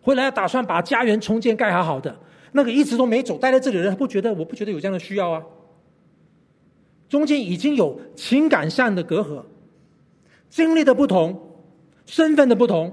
[0.00, 2.18] 回来打算把家园重建盖好好的，
[2.50, 5.40] 那个一直都没走，待在这里的人他不觉得，我不觉得有这样的需要啊。
[7.08, 9.44] 中间已经有情感上的隔阂，
[10.50, 11.40] 经历的不同，
[12.04, 12.92] 身份的不同，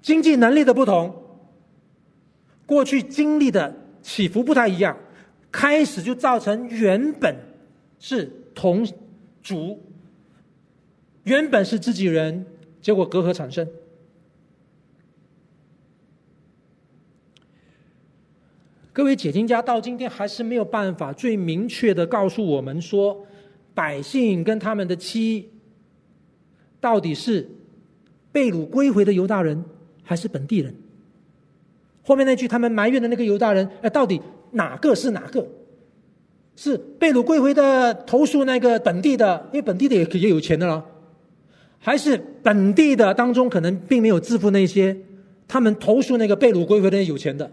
[0.00, 1.21] 经济能力的不同，
[2.72, 4.96] 过去经历的起伏不太一样，
[5.50, 7.36] 开始就造成原本
[7.98, 8.82] 是同
[9.42, 9.78] 族，
[11.24, 12.46] 原本是自己人，
[12.80, 13.68] 结果隔阂产生。
[18.90, 23.26] 各位解经家到今天还是没有办法最明确的告诉我们说，
[23.74, 25.50] 百姓跟他们的妻
[26.80, 27.46] 到底是
[28.32, 29.62] 被掳归回的犹大人
[30.02, 30.74] 还是本地人？
[32.02, 34.20] 后面那句他们埋怨的那个犹大人，哎，到底
[34.52, 35.46] 哪个是哪个？
[36.54, 40.84] 是被掳归回的投诉那个本地的，因为本地的也也有钱的了，
[41.78, 44.94] 还是本地的当中可能并没有自负那些，
[45.48, 47.50] 他们投诉那个被掳归回的有钱的？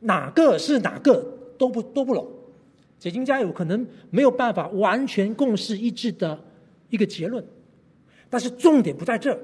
[0.00, 1.24] 哪个是哪个
[1.56, 2.26] 都不都不拢，
[2.98, 6.38] 解经家有可能没有办法完全共识一致的
[6.90, 7.44] 一个结论，
[8.28, 9.38] 但是重点不在这儿，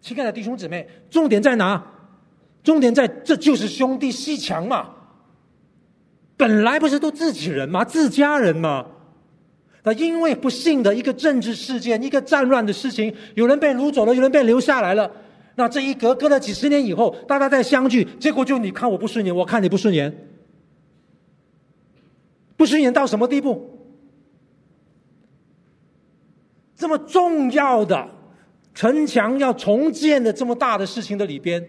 [0.00, 1.86] 亲爱的弟兄姊妹，重点在哪？
[2.62, 4.90] 重点在这就是兄弟鬩墙嘛，
[6.36, 7.84] 本来不是都自己人吗？
[7.84, 8.86] 自家人吗？
[9.82, 15.10] 那因为不幸的一个政治事件，一个战乱的事情，有人被掳走了，有人被留下来了。
[15.54, 20.28] 那这一隔隔了几十年以后，大家再相聚，结果就你看我不顺眼，我看你不顺眼，
[22.56, 23.78] 不顺眼到什么地步？
[26.76, 28.08] 这么重要的
[28.74, 31.66] 城墙要重建的这么大的事情的里边，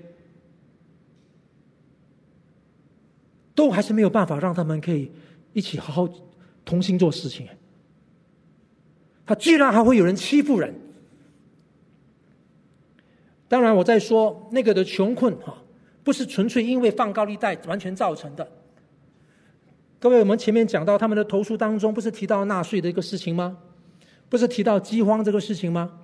[3.62, 5.12] 都还是没有办法让他们可以
[5.54, 6.10] 一起好好
[6.66, 7.48] 同心做事情。
[9.24, 10.74] 他居然还会有人欺负人。
[13.48, 15.56] 当然，我在说那个的穷困哈，
[16.04, 18.52] 不是纯粹因为放高利贷完全造成的。
[20.00, 23.60] 各位，我们前面讲到他们的投诉当中，不是提到纳税的一个事情吗？
[24.28, 26.00] 不是提到饥荒这个事情吗？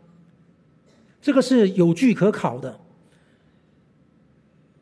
[1.20, 2.80] 这个是有据可考的。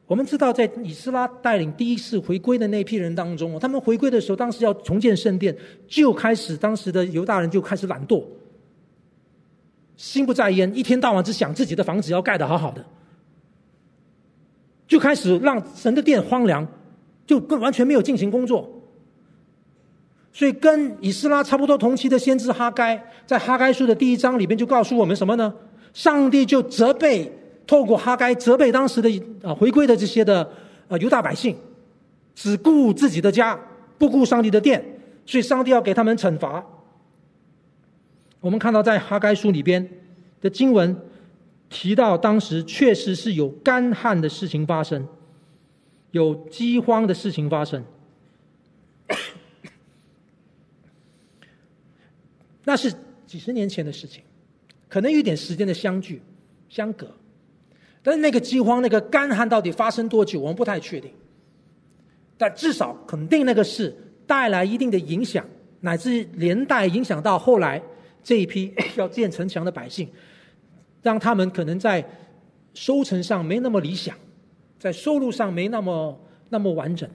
[0.08, 5.56] 我们知道，在以斯拉带领第一次回归的那批人当中，他们回归的时候，当时要重建圣殿，
[5.88, 8.24] 就开始当时的犹大人就开始懒惰，
[9.98, 12.86] 心不在焉，一天到晚只想自己的房子要盖得好好的，
[14.88, 16.68] 就开始让神的殿荒凉，
[17.26, 18.70] 就更完全没有进行工作。
[20.32, 25.52] 所以，跟以斯拉差不多同期的先知哈该，在哈该书的第一章里边就告诉我们什么呢？
[25.94, 27.32] 上帝就责备。
[27.68, 29.10] 透过哈该责备当时的
[29.44, 30.50] 啊回归的这些的
[30.88, 31.56] 啊犹大百姓，
[32.36, 33.60] 只顾自己的家，
[33.98, 34.84] 不顾上帝的殿，
[35.26, 36.64] 所以上帝要给他们惩罚。
[38.40, 39.90] 我们看到在哈该书里边
[40.42, 40.96] 的经文
[41.70, 45.08] 提到，当时确实是有干旱的事情发生，
[46.12, 47.84] 有饥荒的事情发生，
[52.64, 52.94] 那是
[53.26, 54.22] 几十年前的事情，
[54.88, 56.22] 可能有点时间的相距
[56.70, 57.08] 相隔。
[58.06, 61.12] 但是那个饥荒、那个干旱到底发生多久，我们不太确定。
[62.38, 63.92] 但至少肯定那个事
[64.28, 65.44] 带来一定的影响，
[65.80, 67.82] 乃至连带影响到后来
[68.24, 70.08] 这一批 要建城墙的百姓，
[71.02, 72.08] 让他们可能在
[72.76, 74.16] 收成上没那么理想，
[74.78, 77.10] 在收入上没那么那么完整。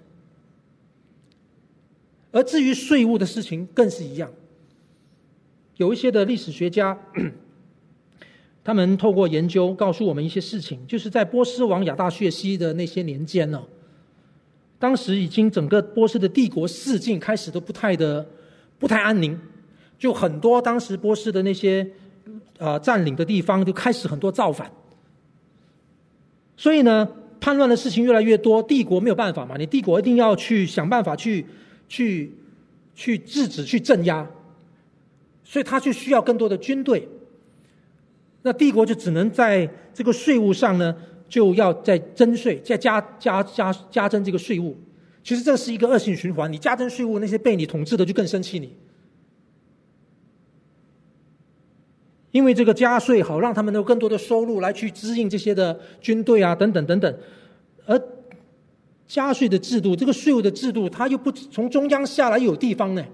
[2.33, 4.29] 而至于税务的事情，更是一样。
[5.77, 6.99] 有一些的历史学家。
[8.63, 13.63] 他们透过研究告诉我们一些事情，就是在波斯王亚达薛西的那些年间呢，
[14.79, 18.27] 当时已经整个波斯的帝国四境开始都不太的
[18.79, 19.39] 不太安宁，
[19.99, 21.91] 就很多当时波斯的那些
[22.59, 24.71] 呃占领的地方就开始很多造反，
[26.57, 27.09] 所以呢，
[27.41, 31.47] 叛乱的事情越来越多，帝国没有办法嘛，你帝国一定要去想办法去
[31.89, 32.31] 去
[32.95, 34.29] 去制止、去镇压，
[35.43, 37.09] 所以他就需要更多的军队。
[38.43, 40.97] 那帝国就只能在这个税务上呢，
[41.29, 44.77] 就要再征税，再加加加加征这个税务。
[45.23, 48.75] 其实这是一个恶性循环，你加征税务，那些被你统治的就更生气你，
[52.31, 57.19] 因为这个加税好让他们有更多的收入来去支应这些的军队啊，等等等等。
[57.85, 58.01] 而
[59.07, 63.05] 加税的制度，这个税务的制度，它又不从中央下来，有地方呢。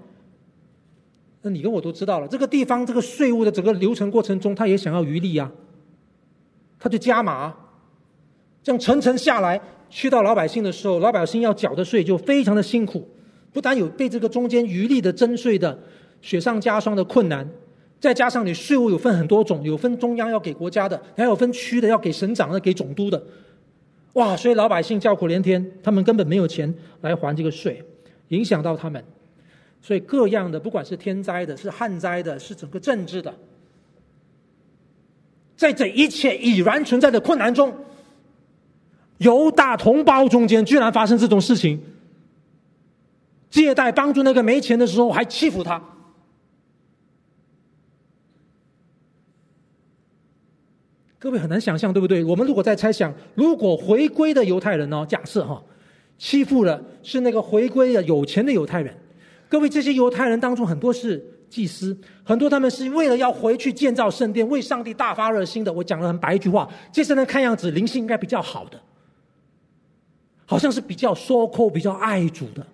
[1.43, 5.49] 那你跟我都知道了，这个地方这个税务的整个流程过程中，他也想要余利啊，
[6.79, 7.55] 他就加码，
[8.63, 13.07] 这样层层下来，去到老百姓的时候，老百姓要缴的税就非常的辛苦，
[13.53, 15.77] 不但有被这个中间余利的征税的
[16.21, 17.47] 雪上加霜的困难，
[17.99, 23.23] 再加上你税务有分很多种，有分中央要给国家的，还有分区的要给省长的、给总督的，
[24.13, 27.81] 哇，所以老百姓叫苦连天，他们根本没有钱来还这个税，
[28.29, 29.03] 影响到他们。
[29.81, 33.33] 所以各样的，不管是天灾的，是旱灾的，是整个政治的，
[35.55, 37.73] 在这一切已然存在的困难中，
[39.19, 41.81] 犹大同胞中间居然发生这种事情，
[43.49, 45.81] 借贷帮助那个没钱的时候还欺负他，
[51.17, 52.25] 各位很难想象，对不对？
[52.25, 55.63] 我们如果在猜想，如果回归的犹太人呢，假设哈，
[56.17, 58.93] 欺负了是那个回归的有钱的犹太人。
[59.49, 65.71] 各位，这些犹太人当中很多是祭司，很多他们是为了要回去建造圣殿，为上帝大发热心的。
[65.71, 68.81] 我讲了很白一句话，这些人看样子灵性应该比较好的，
[70.45, 72.67] 好像是比较收扣、比较爱主的。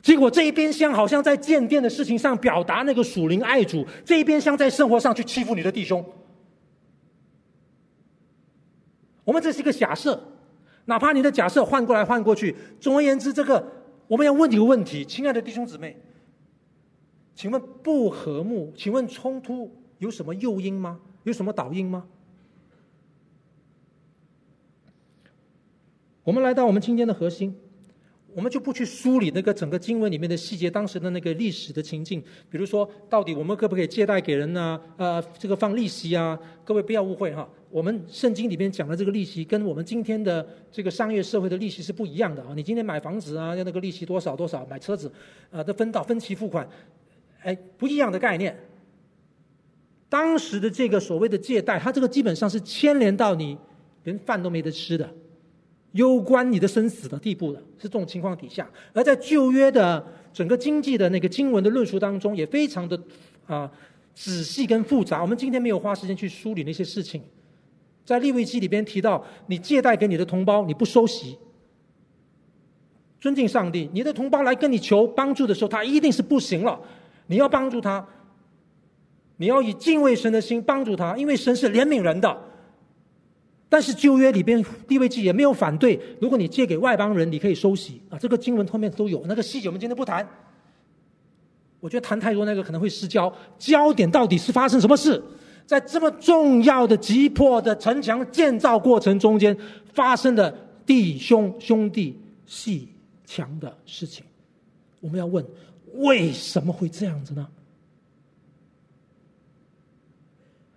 [0.00, 6.04] 结果这一边厢好像在建殿的事情上表达那个属灵爱主，这一边厢在生活上去欺负你的弟兄。
[9.24, 10.35] 我们这是一个假设。
[10.86, 13.64] 哪怕你的假设换过来换过去，总而言之，这个
[14.08, 15.96] 我们要问你个问题，亲爱的弟兄姊妹，
[17.34, 20.98] 请问不和睦，请问冲突有什么诱因吗？
[21.24, 22.06] 有什么导因吗？
[26.24, 27.54] 我们来到我们今天的核心。
[28.34, 34.78] 我们就不去梳理那个整个经文里面的细节，当时的那个历史的情境，比如说，到底我们可不可以借贷给人呢？
[34.98, 36.38] 呃，这个放利息啊？
[36.62, 42.52] 各位不要误会哈，我们圣经里面讲的这个利息，跟我们今天的这个商业社会的利息是不一样的啊。
[42.54, 44.64] 你今天买房子啊，要那个利息多少多少？
[44.66, 45.10] 买车子，
[45.50, 46.68] 啊，都分到分期付款，
[47.42, 48.56] 哎，不一样的概念。
[50.08, 53.58] 当时的这个所谓的借贷，它这个基本上是牵连到你
[54.04, 55.08] 连饭都没得吃的。
[55.92, 58.70] 攸关你的生死的地步的，是这种情况底下。
[58.92, 63.00] 而在旧约的整个经济的那个经文的论述当中，也非常的
[63.46, 63.70] 啊
[64.14, 65.22] 仔细跟复杂。
[65.22, 67.22] 我们今天没有花时间去梳理那些事情。
[68.06, 71.36] 在利未记里边提到，你借贷给你的同胞，你不收息，
[73.20, 73.90] 尊敬上帝。
[73.92, 76.80] 你的同胞来跟你求帮助的时候，他一定是不行了，
[77.26, 78.06] 你要帮助他，
[79.38, 82.38] 你要以敬畏神的心帮助他，因为神是怜悯人的。
[83.68, 88.16] 但是旧约里边利未记也没有反对，如果你借给外邦人，你可以收息啊。
[88.16, 90.24] 这个经文后面都有，那个细节我们今天不谈。
[91.80, 95.20] 我觉得谈太多那个可能会失焦，焦点到底是发生什么事？
[95.66, 99.56] 在这么重要的急迫的城墙建造过程中间
[99.92, 100.56] 发生的
[100.86, 102.16] 弟兄兄弟
[102.48, 102.86] 鬩
[103.24, 104.24] 墙的事情，
[105.00, 105.44] 我们要问：
[105.94, 107.48] 为什么会这样子呢？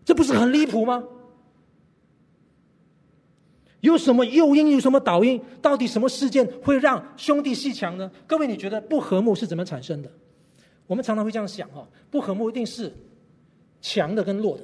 [0.03, 1.03] 这不是很离谱吗？
[3.81, 4.71] 有什么诱因？
[4.71, 5.39] 有什么导因？
[5.61, 8.11] 到底什么事件会让兄弟鬩墙呢？
[8.25, 10.11] 各位，你觉得不和睦是怎么产生的？
[10.87, 12.91] 我们常常会这样想哈，不和睦一定是
[13.79, 14.63] 强的跟弱的。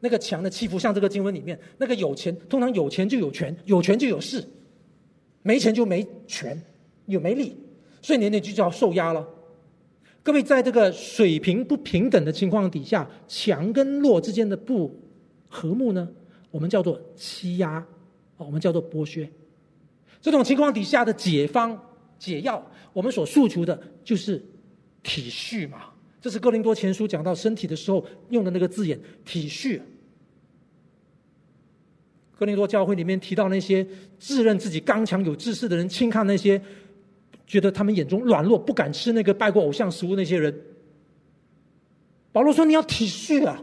[0.00, 4.44] 那个强的欺负，像这个经文里面，那个有钱，通常有钱就有权，有权就有势，
[5.42, 6.60] 没钱就没权，
[7.06, 7.56] 有没力，
[8.00, 9.26] 所以年年就叫受压了。
[10.22, 14.94] 各位，在这个水平不平等的情况底下，强跟弱之间的不
[15.48, 16.08] 和睦呢，
[16.50, 17.84] 我们叫做欺压，
[18.36, 19.28] 我们叫做剥削。
[20.20, 21.80] 这种情况底下的解方
[22.18, 24.44] 解药，我们所诉求的就是
[25.02, 25.92] 体恤嘛。
[26.20, 29.80] 这是哥林多前书讲到身体的时候用的那个字眼“体恤”。
[32.36, 33.86] 哥林多教会里面提到那些
[34.18, 36.60] 自认自己刚强有志士的人，轻看那些
[37.46, 40.54] 觉得他们眼中软弱、不敢吃那个拜过偶像食物那些人。
[42.30, 43.62] 保罗说：“你要体恤啊，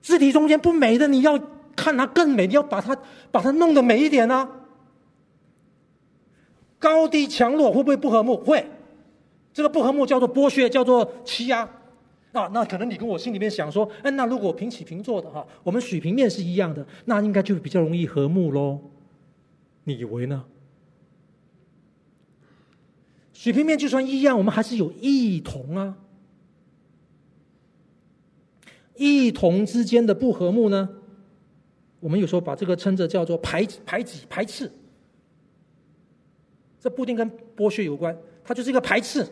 [0.00, 1.38] 肢体中间不美的，你要
[1.76, 2.96] 看它更美，你要把它
[3.30, 4.48] 把它弄得美一点啊。
[6.78, 8.36] 高低强弱会不会不和睦？
[8.36, 8.66] 会。”
[9.58, 11.68] 这个不和睦叫做剥削，叫做欺压，
[12.30, 18.78] 啊，那可能你跟我心里面想说，哎，那如果平起平坐的哈，我们水平面是一样的，那应该就比较容易和睦喽？
[19.82, 20.44] 你以为呢？
[23.32, 25.96] 水平面就算一样，我们还是有异同啊。
[28.94, 30.88] 异同之间的不和睦呢，
[31.98, 34.70] 我们有时候把这个称着叫做排排挤、排斥，
[36.78, 39.26] 这不一定跟剥削有关，它就是一个排斥。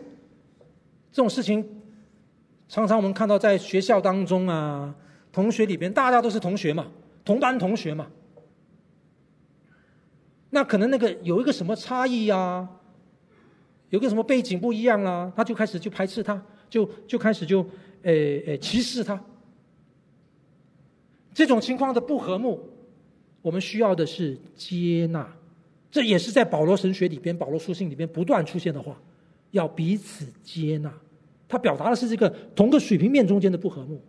[1.11, 1.65] 这种事情，
[2.67, 4.93] 常常我们看到在学校当中啊，
[5.31, 6.87] 同学里边，大家都是同学嘛，
[7.25, 8.07] 同班同学嘛。
[10.49, 12.69] 那可能那个有一个什么差异啊，
[13.89, 17.67] 有个什么背景不一样啊，他就开始就排斥他，就就开始就
[18.03, 19.21] 诶诶歧视他。
[21.33, 22.67] 这种情况的不和睦，
[23.41, 25.31] 我们需要的是接纳，
[25.91, 28.99] 这也是在保罗神学里边、保罗书信里边不断出现的话，
[29.51, 30.91] 要彼此接纳。
[31.47, 34.01] 他表达的是这个同个水平面中间的不和睦，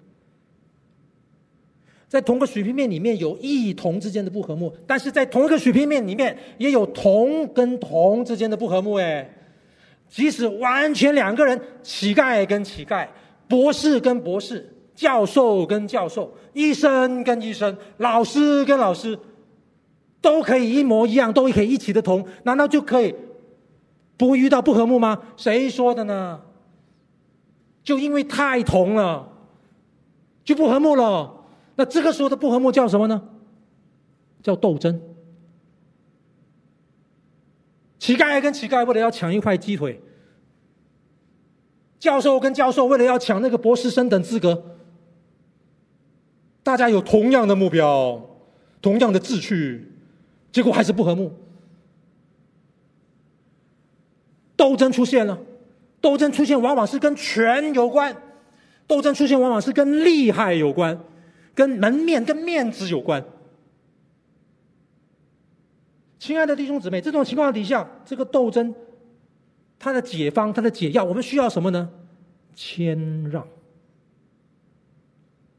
[2.09, 8.95] 在同个水平面里面有异同之间的不和睦，但是在同一个水平面里面也有同跟同之间的不和睦。
[8.95, 9.31] 哎，
[10.09, 13.07] 即使完全两个人，乞丐跟乞丐，
[13.47, 19.17] 博士跟博士，教授跟教授，医生跟医生，老师跟老师，
[20.21, 23.15] 都可以一模一样，都可以一起的同，难道就可以
[24.19, 25.23] 不会遇到不和睦吗？
[25.39, 26.43] 谁说的呢？
[27.83, 29.33] 就因为太同了，
[30.45, 31.47] 就不和睦了。
[31.77, 33.23] 那这个时候的不和睦叫什么呢？
[34.43, 35.01] 叫斗争。
[37.99, 40.01] 乞丐跟乞丐为了要抢一块鸡腿，
[41.99, 44.77] 教授跟教授为了要抢那个博士生等资格，
[46.63, 48.21] 大家有同样的目标，
[48.81, 49.93] 同样的志趣，
[50.53, 51.33] 结果还是不和睦，
[54.59, 55.39] 斗争出现了。
[56.01, 58.15] 斗争出现往往是跟权有关，
[58.87, 60.97] 斗争出现往往是跟利害有关，
[61.55, 63.25] 跟门面、跟面子有关。
[66.21, 68.73] 亲爱的弟兄姊妹，这种情况底下，这个斗争，
[69.79, 71.91] 它的解方、它的解药，我们需要什么呢？
[72.55, 73.47] 谦让、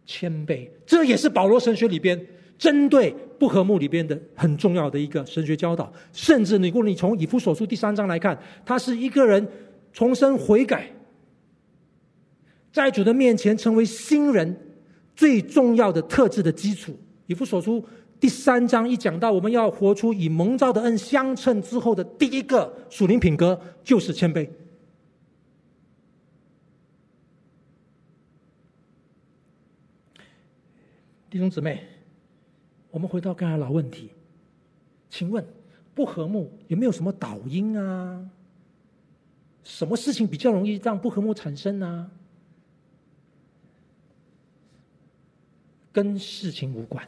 [0.06, 2.26] 谦卑，这也是保罗神学里边
[2.60, 5.91] 针对不和睦里边的很重要的一个神学教导。
[6.14, 9.47] 甚至你，如果你从以弗所书第三章来看，他是一个人。
[9.91, 10.88] 重生悔改，
[12.72, 14.55] 在主的面前成为新人，
[15.16, 16.95] 最重要的特质的基础。
[17.26, 17.84] 以弗所书
[18.20, 24.47] 第三章一讲到，我们要活出以蒙召的恩相称之后的第一个属灵品格，就是谦卑。
[31.32, 31.84] 弟兄姊妹，
[32.92, 34.10] 我们回到刚才老问题，
[35.10, 35.46] 请问
[35.94, 38.30] 不和睦有没有什么导因啊？
[39.64, 42.10] 什么事情比较容易让不和睦产生呢？
[45.92, 47.06] 跟事情无关，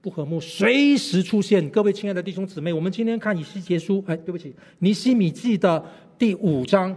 [0.00, 1.68] 不和睦随时出现。
[1.70, 5.84] 各位亲爱的弟兄姊妹，我们今天看以西结书，哎，对不起，尼西米记的
[6.18, 6.94] 第五章，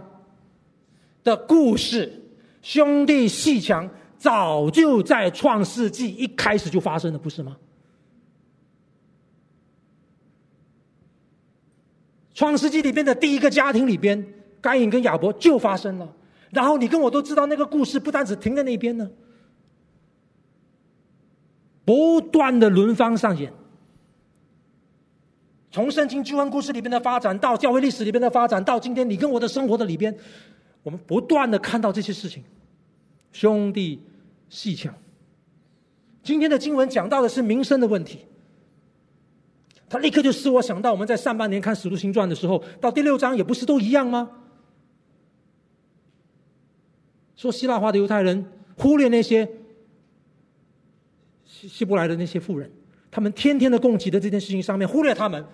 [1.22, 2.22] 的故事，
[2.60, 3.88] 兄弟鬩墙，
[4.24, 7.58] 早就在创世纪一开始就发生了，不是吗？
[12.32, 14.26] 创世纪里边的第一个家庭里边，
[14.62, 16.10] 该隐跟亚伯就发生了。
[16.48, 19.10] 然后你跟我都知道，那个故事不单只停在那边呢，
[21.84, 23.52] 不断的轮番上演。
[25.70, 30.16] 从圣经救恩故事里边的发展，到教会历史里边的发展，到今天你跟我的生活的里边，
[30.82, 32.42] 我们不断的看到这些事情。
[33.32, 34.00] 兄弟
[34.54, 34.94] 鬩墙，
[36.22, 38.20] 今天的经文讲到的是民生的问题。
[39.88, 44.30] 他立刻就使我想到，我们在上半年看《使徒行传》的时候，到第六章也不是都一样吗？
[47.36, 48.46] 说希腊化的犹太人
[48.78, 49.46] 忽略那些
[51.44, 52.70] 希希伯来的那些富人，
[53.10, 55.44] 他们天天的供给的这件事情上面忽略他们。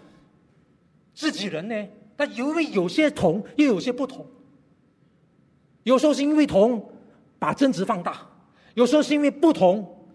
[1.15, 1.89] 自己人呢？
[2.17, 4.27] 但因为有些同，又有些不同。
[5.83, 6.93] 有时候是因为同，
[7.39, 8.13] 把争执放大；
[8.75, 10.09] 有时候是因为不同，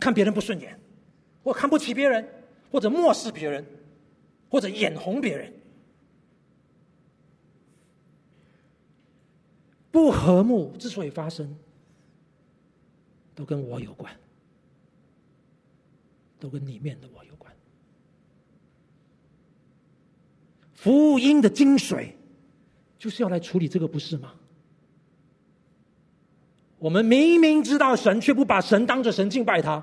[0.00, 0.78] 看别人不顺眼，
[1.42, 2.28] 或看不起别人，
[2.70, 3.64] 或者漠视别人，
[4.48, 5.52] 或者眼红别人。
[9.90, 11.54] 不和睦之所以发生，
[13.34, 14.14] 都跟我有关，
[16.40, 17.54] 都跟里面的我有关。
[20.74, 22.12] 福音的精髓，
[22.98, 24.34] 就是要来处理这个，不是吗？
[26.82, 29.80] 我们明明知道神，却不把神当着神敬拜他，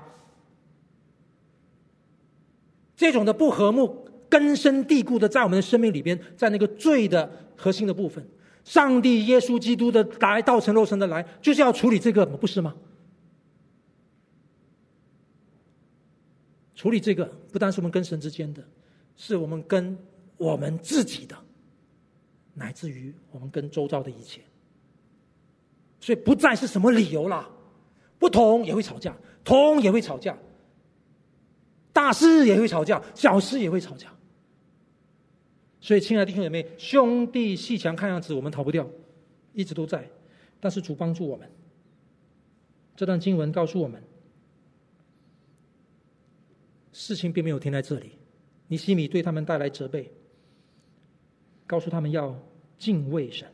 [2.94, 8.22] 这种的不和睦根深蒂固的在我们的生命里边，在那个罪的核心的部分，
[8.64, 12.76] 上帝耶稣基督的来道成肉身的来，就是要处理这个，不是吗？
[16.74, 18.62] 处理这个，不单是我们跟神之间的，
[19.16, 19.96] 是我们跟。
[20.36, 21.36] 我们自己的，
[22.54, 24.40] 乃至于我们跟周遭的一切，
[26.00, 27.48] 所以不再是什么理由了。
[28.18, 30.36] 不同也会吵架，同也会吵架，
[31.92, 34.12] 大事也会吵架，小事也会吵架。
[35.80, 38.86] 所以，亲爱的弟兄姐妹，兄弟鬩墙，看样子我们逃不掉，
[39.52, 40.08] 一直都在。
[40.60, 41.50] 但是主帮助我们，
[42.96, 44.02] 这段经文告诉我们，
[46.92, 48.12] 事情并没有停在这里。
[48.68, 50.12] 尼希米对他们带来责备。
[51.66, 52.36] 告诉他们要
[52.78, 53.48] 敬畏神。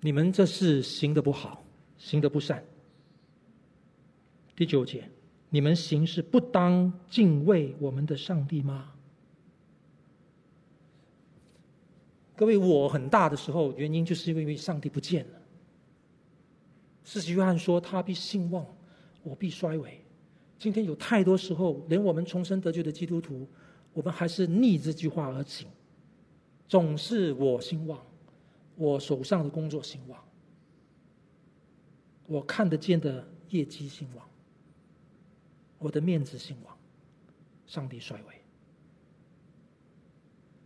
[0.00, 1.64] 你们这是行的不好，
[1.98, 2.64] 行的不善。
[4.54, 5.08] 第九节，
[5.50, 8.92] 你们行是不当敬畏我们的上帝吗？
[12.36, 15.40] 各位，我很大的时候，原因就是因为上帝不见了。
[17.02, 18.66] 施洗约翰说：“他必兴旺，
[19.22, 20.00] 我必衰微。”
[20.58, 23.48] 今天有太多时候，连我们重生得救的基督徒，
[23.92, 25.66] 我们还是逆这句话而行，
[26.68, 28.05] 总是我兴旺，
[28.76, 30.22] 我手上的工作兴旺，
[32.26, 34.24] 我看得见的业绩兴旺，
[35.78, 36.76] 我的面子兴旺，
[37.66, 38.34] 上帝衰微。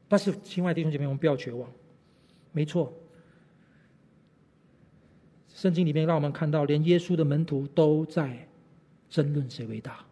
[0.09, 1.71] 但是，亲爱的弟兄姐妹，我们不要绝望。
[2.53, 2.93] 没错，
[5.49, 8.47] 圣经里面让我们看到，连耶稣的门徒都在。
[9.09, 10.07] 争论谁为大？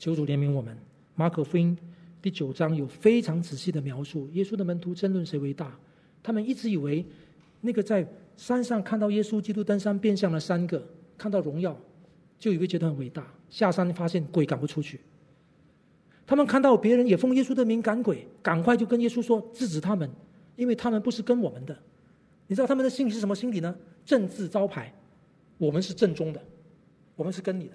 [0.00, 0.76] 求主怜悯我们。
[1.14, 1.78] 马可福音
[2.20, 5.78] 第九章有非常仔细的描述，耶稣的门徒争论谁为大。
[6.28, 7.02] 他们一直以为
[7.62, 8.06] 那个在
[8.36, 11.74] 山上看到耶稣基督登山变相了三个，看到荣耀，
[12.38, 13.26] 就以为觉得很伟大。
[13.48, 15.00] 下山发现鬼赶不出去。
[16.26, 20.06] 他们看到别人也奉耶稣的名赶鬼，赶快就跟耶稣说制止他们，
[20.54, 21.74] 因为他们不是跟我们的。
[22.46, 23.74] 你知道他们的心理是什么心理呢？
[24.04, 24.92] 政治招牌，
[25.56, 26.42] 我们是正宗的。
[27.16, 27.74] 我们是跟你的，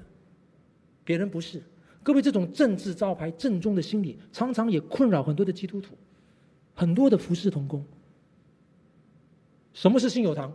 [1.03, 1.59] 别人不是。
[2.03, 5.95] 各位，这种政治招牌、正宗的心理，常常也困扰很多的基督徒，
[6.75, 7.83] 很多的服事同工。
[9.73, 10.53] 什么是信友堂？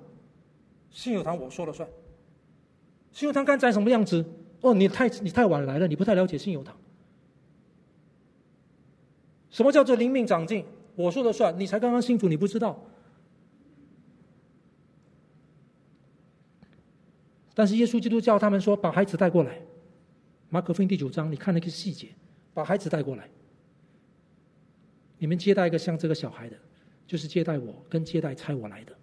[0.90, 1.88] 信友堂我说了算。
[3.12, 4.24] 信友堂该长什么样子？
[4.60, 6.76] 哦，你太你太晚来了，你不太了解信友堂。
[9.50, 10.64] 什么叫做灵命长进？
[10.94, 12.84] 我说了算，你才刚刚信主，你不知道。
[17.54, 19.60] 但是耶稣基督叫他们说：“把孩子带过来。”
[20.50, 22.08] 马可福音第九章，你看那个细节，
[22.54, 23.28] 把孩子带过来。
[25.18, 26.56] 你们接待一个像这个小孩的，
[27.06, 28.97] 就是接待我，跟接待差我来的。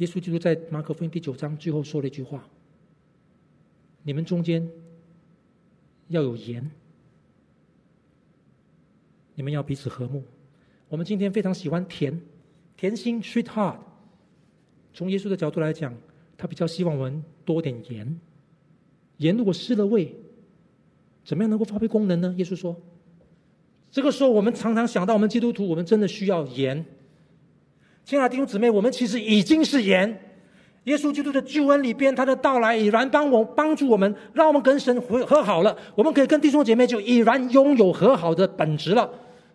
[0.00, 2.42] 耶稣基督在马可福音第九章最后说了一句话
[4.02, 4.66] ：“你们中间
[6.08, 6.70] 要有盐，
[9.34, 10.24] 你们要彼此和睦。”
[10.88, 12.18] 我们今天非常喜欢甜。
[12.78, 13.76] 甜心 （sweet heart），
[14.94, 15.94] 从耶稣的角度来讲，
[16.38, 18.18] 他比较希望我们多点盐，
[19.18, 20.14] 盐如果失了味，
[21.26, 22.34] 怎么样能够发挥功能呢？
[22.38, 22.74] 耶稣说，
[23.90, 26.82] 这个时候我们常常想到，我们基督徒，我们真的需要盐。
[28.04, 30.26] 亲爱的弟兄姊妹，我们其实已经是盐。
[30.84, 35.76] 耶稣基督的救恩里边，他的到来已然帮我帮助我们，让我们跟神和和好了。
[35.94, 39.08] 我们可以跟弟兄姐妹就已然拥有和好的本质了。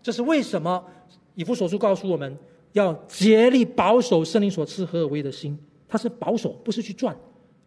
[0.03, 0.85] 这是为什么？
[1.33, 2.37] 以弗所书告诉我们
[2.73, 5.57] 要竭力保守圣灵所赐合而为的心。
[5.87, 7.17] 他是保守，不是去赚，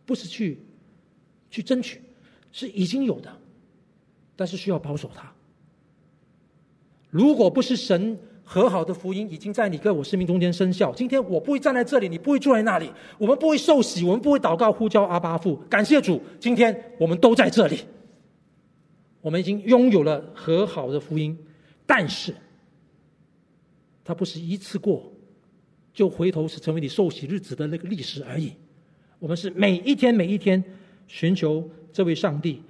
[0.06, 0.62] 不是去
[1.50, 2.00] 去争取，
[2.52, 3.30] 是已经有的，
[4.36, 5.30] 但是需要保守它。
[7.10, 8.18] 如果不是神。
[8.50, 10.90] 和好的福音已经在你跟我生命中间生效。
[10.94, 15.54] 今天我不会站在这里，你不会坐在那里，我们不会受洗，我们不会祷告呼叫阿爸父。
[15.68, 17.80] 感谢主，今天我们都在这里，
[19.20, 21.38] 我们已经拥有了和好的福音。
[21.84, 22.34] 但是，
[24.02, 25.12] 它不是一次过
[25.92, 28.54] 就回头是成为你受洗日子的那个历史而已。
[29.18, 30.64] 我们是每一天每一天
[31.06, 32.62] 寻求这位上帝，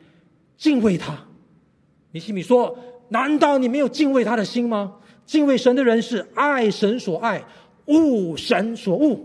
[0.56, 1.16] 敬畏他。
[2.10, 2.76] 尼希米说
[3.10, 4.96] ：“难道你没有敬畏他的心吗？”
[5.28, 7.44] 敬畏神的人是爱神所爱，
[7.84, 9.20] 恶神所恶。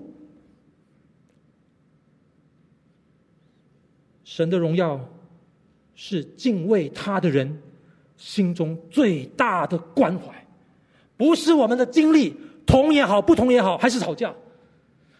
[4.25, 4.99] 神的荣耀
[5.95, 7.61] 是敬畏他的人
[8.17, 10.45] 心中最大的关怀，
[11.15, 12.35] 不是我们的经历
[12.65, 14.35] 同也好，不同也好，还是吵架。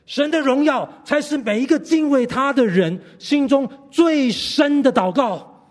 [0.06, 5.66] 神的荣耀才是每一个敬畏他的人心中最深的祷告，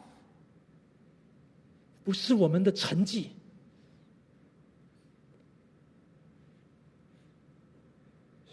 [2.03, 3.29] 不是我们的成绩。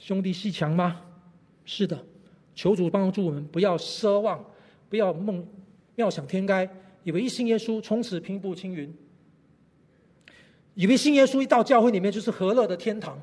[0.09, 1.01] 兄弟鬩墙吗？
[1.65, 2.03] 是的，
[2.55, 4.43] 求主帮助我们，不要奢望，
[4.89, 5.47] 不要梦
[5.95, 6.67] 妙想天开，
[7.03, 8.91] 以为一信耶稣从此平步青云，
[10.73, 13.21] 以为信耶稣一到教会里面就是和乐的天堂。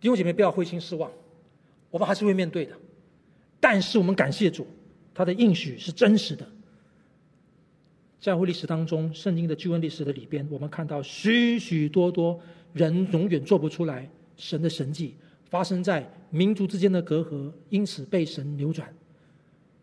[0.00, 1.10] 弟兄姐妹，不要灰心失望，
[1.90, 2.76] 我们还是会面对的。
[3.58, 4.64] 但是我们感谢主，
[5.12, 6.46] 他的应许是真实的。
[8.20, 12.38] 教会历史当中，圣经的救恩历史的里边，我们看到许许多多
[12.72, 15.16] 人永远做不出来神的神迹。
[15.52, 18.86] 发生在民族之间的隔阂，因此被神扭转；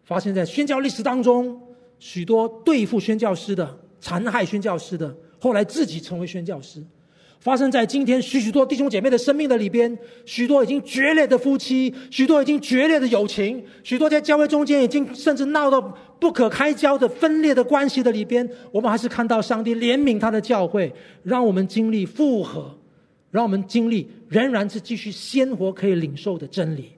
[0.03, 1.61] 发生在宣教历史当中，
[1.99, 6.81] 许多对付宣教师的、残害宣教师的，后来自己成为宣教师；
[7.39, 9.95] 发生在今天许许多弟兄姐妹的生命的里边，
[10.25, 15.79] 许多已经决裂的夫妻，许多已经决裂的友情，许多在教会中间已经甚至闹到
[16.19, 20.91] 不可开交的分裂的关系的里边，我们还是看到上帝怜悯他的教会，
[21.21, 22.75] 让我们经历复合。
[23.31, 26.91] 让我们经历仍然是继续鲜活可以领受的真理，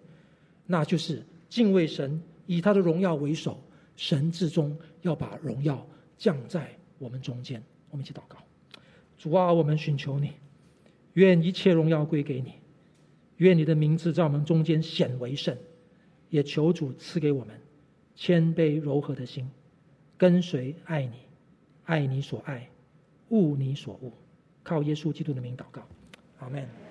[0.68, 3.58] 那就是敬畏神，以他的荣耀为首，
[3.96, 6.70] 神至终要把荣耀降在
[7.00, 7.64] 我们中间。
[7.90, 8.38] 我们一起祷告：
[9.18, 10.34] 主啊，我们寻求你，
[11.14, 12.54] 愿一切荣耀归给你，
[13.38, 15.58] 愿你的名字在我们中间显为圣，
[16.30, 17.56] 也求主赐给我们
[18.14, 19.50] 谦卑柔和的心，
[20.18, 21.16] 跟随爱你，
[21.86, 22.70] 爱你所爱，
[23.30, 24.12] 悟你所悟，
[24.64, 25.82] 靠耶稣基督的名祷告。
[26.40, 26.91] 阿门。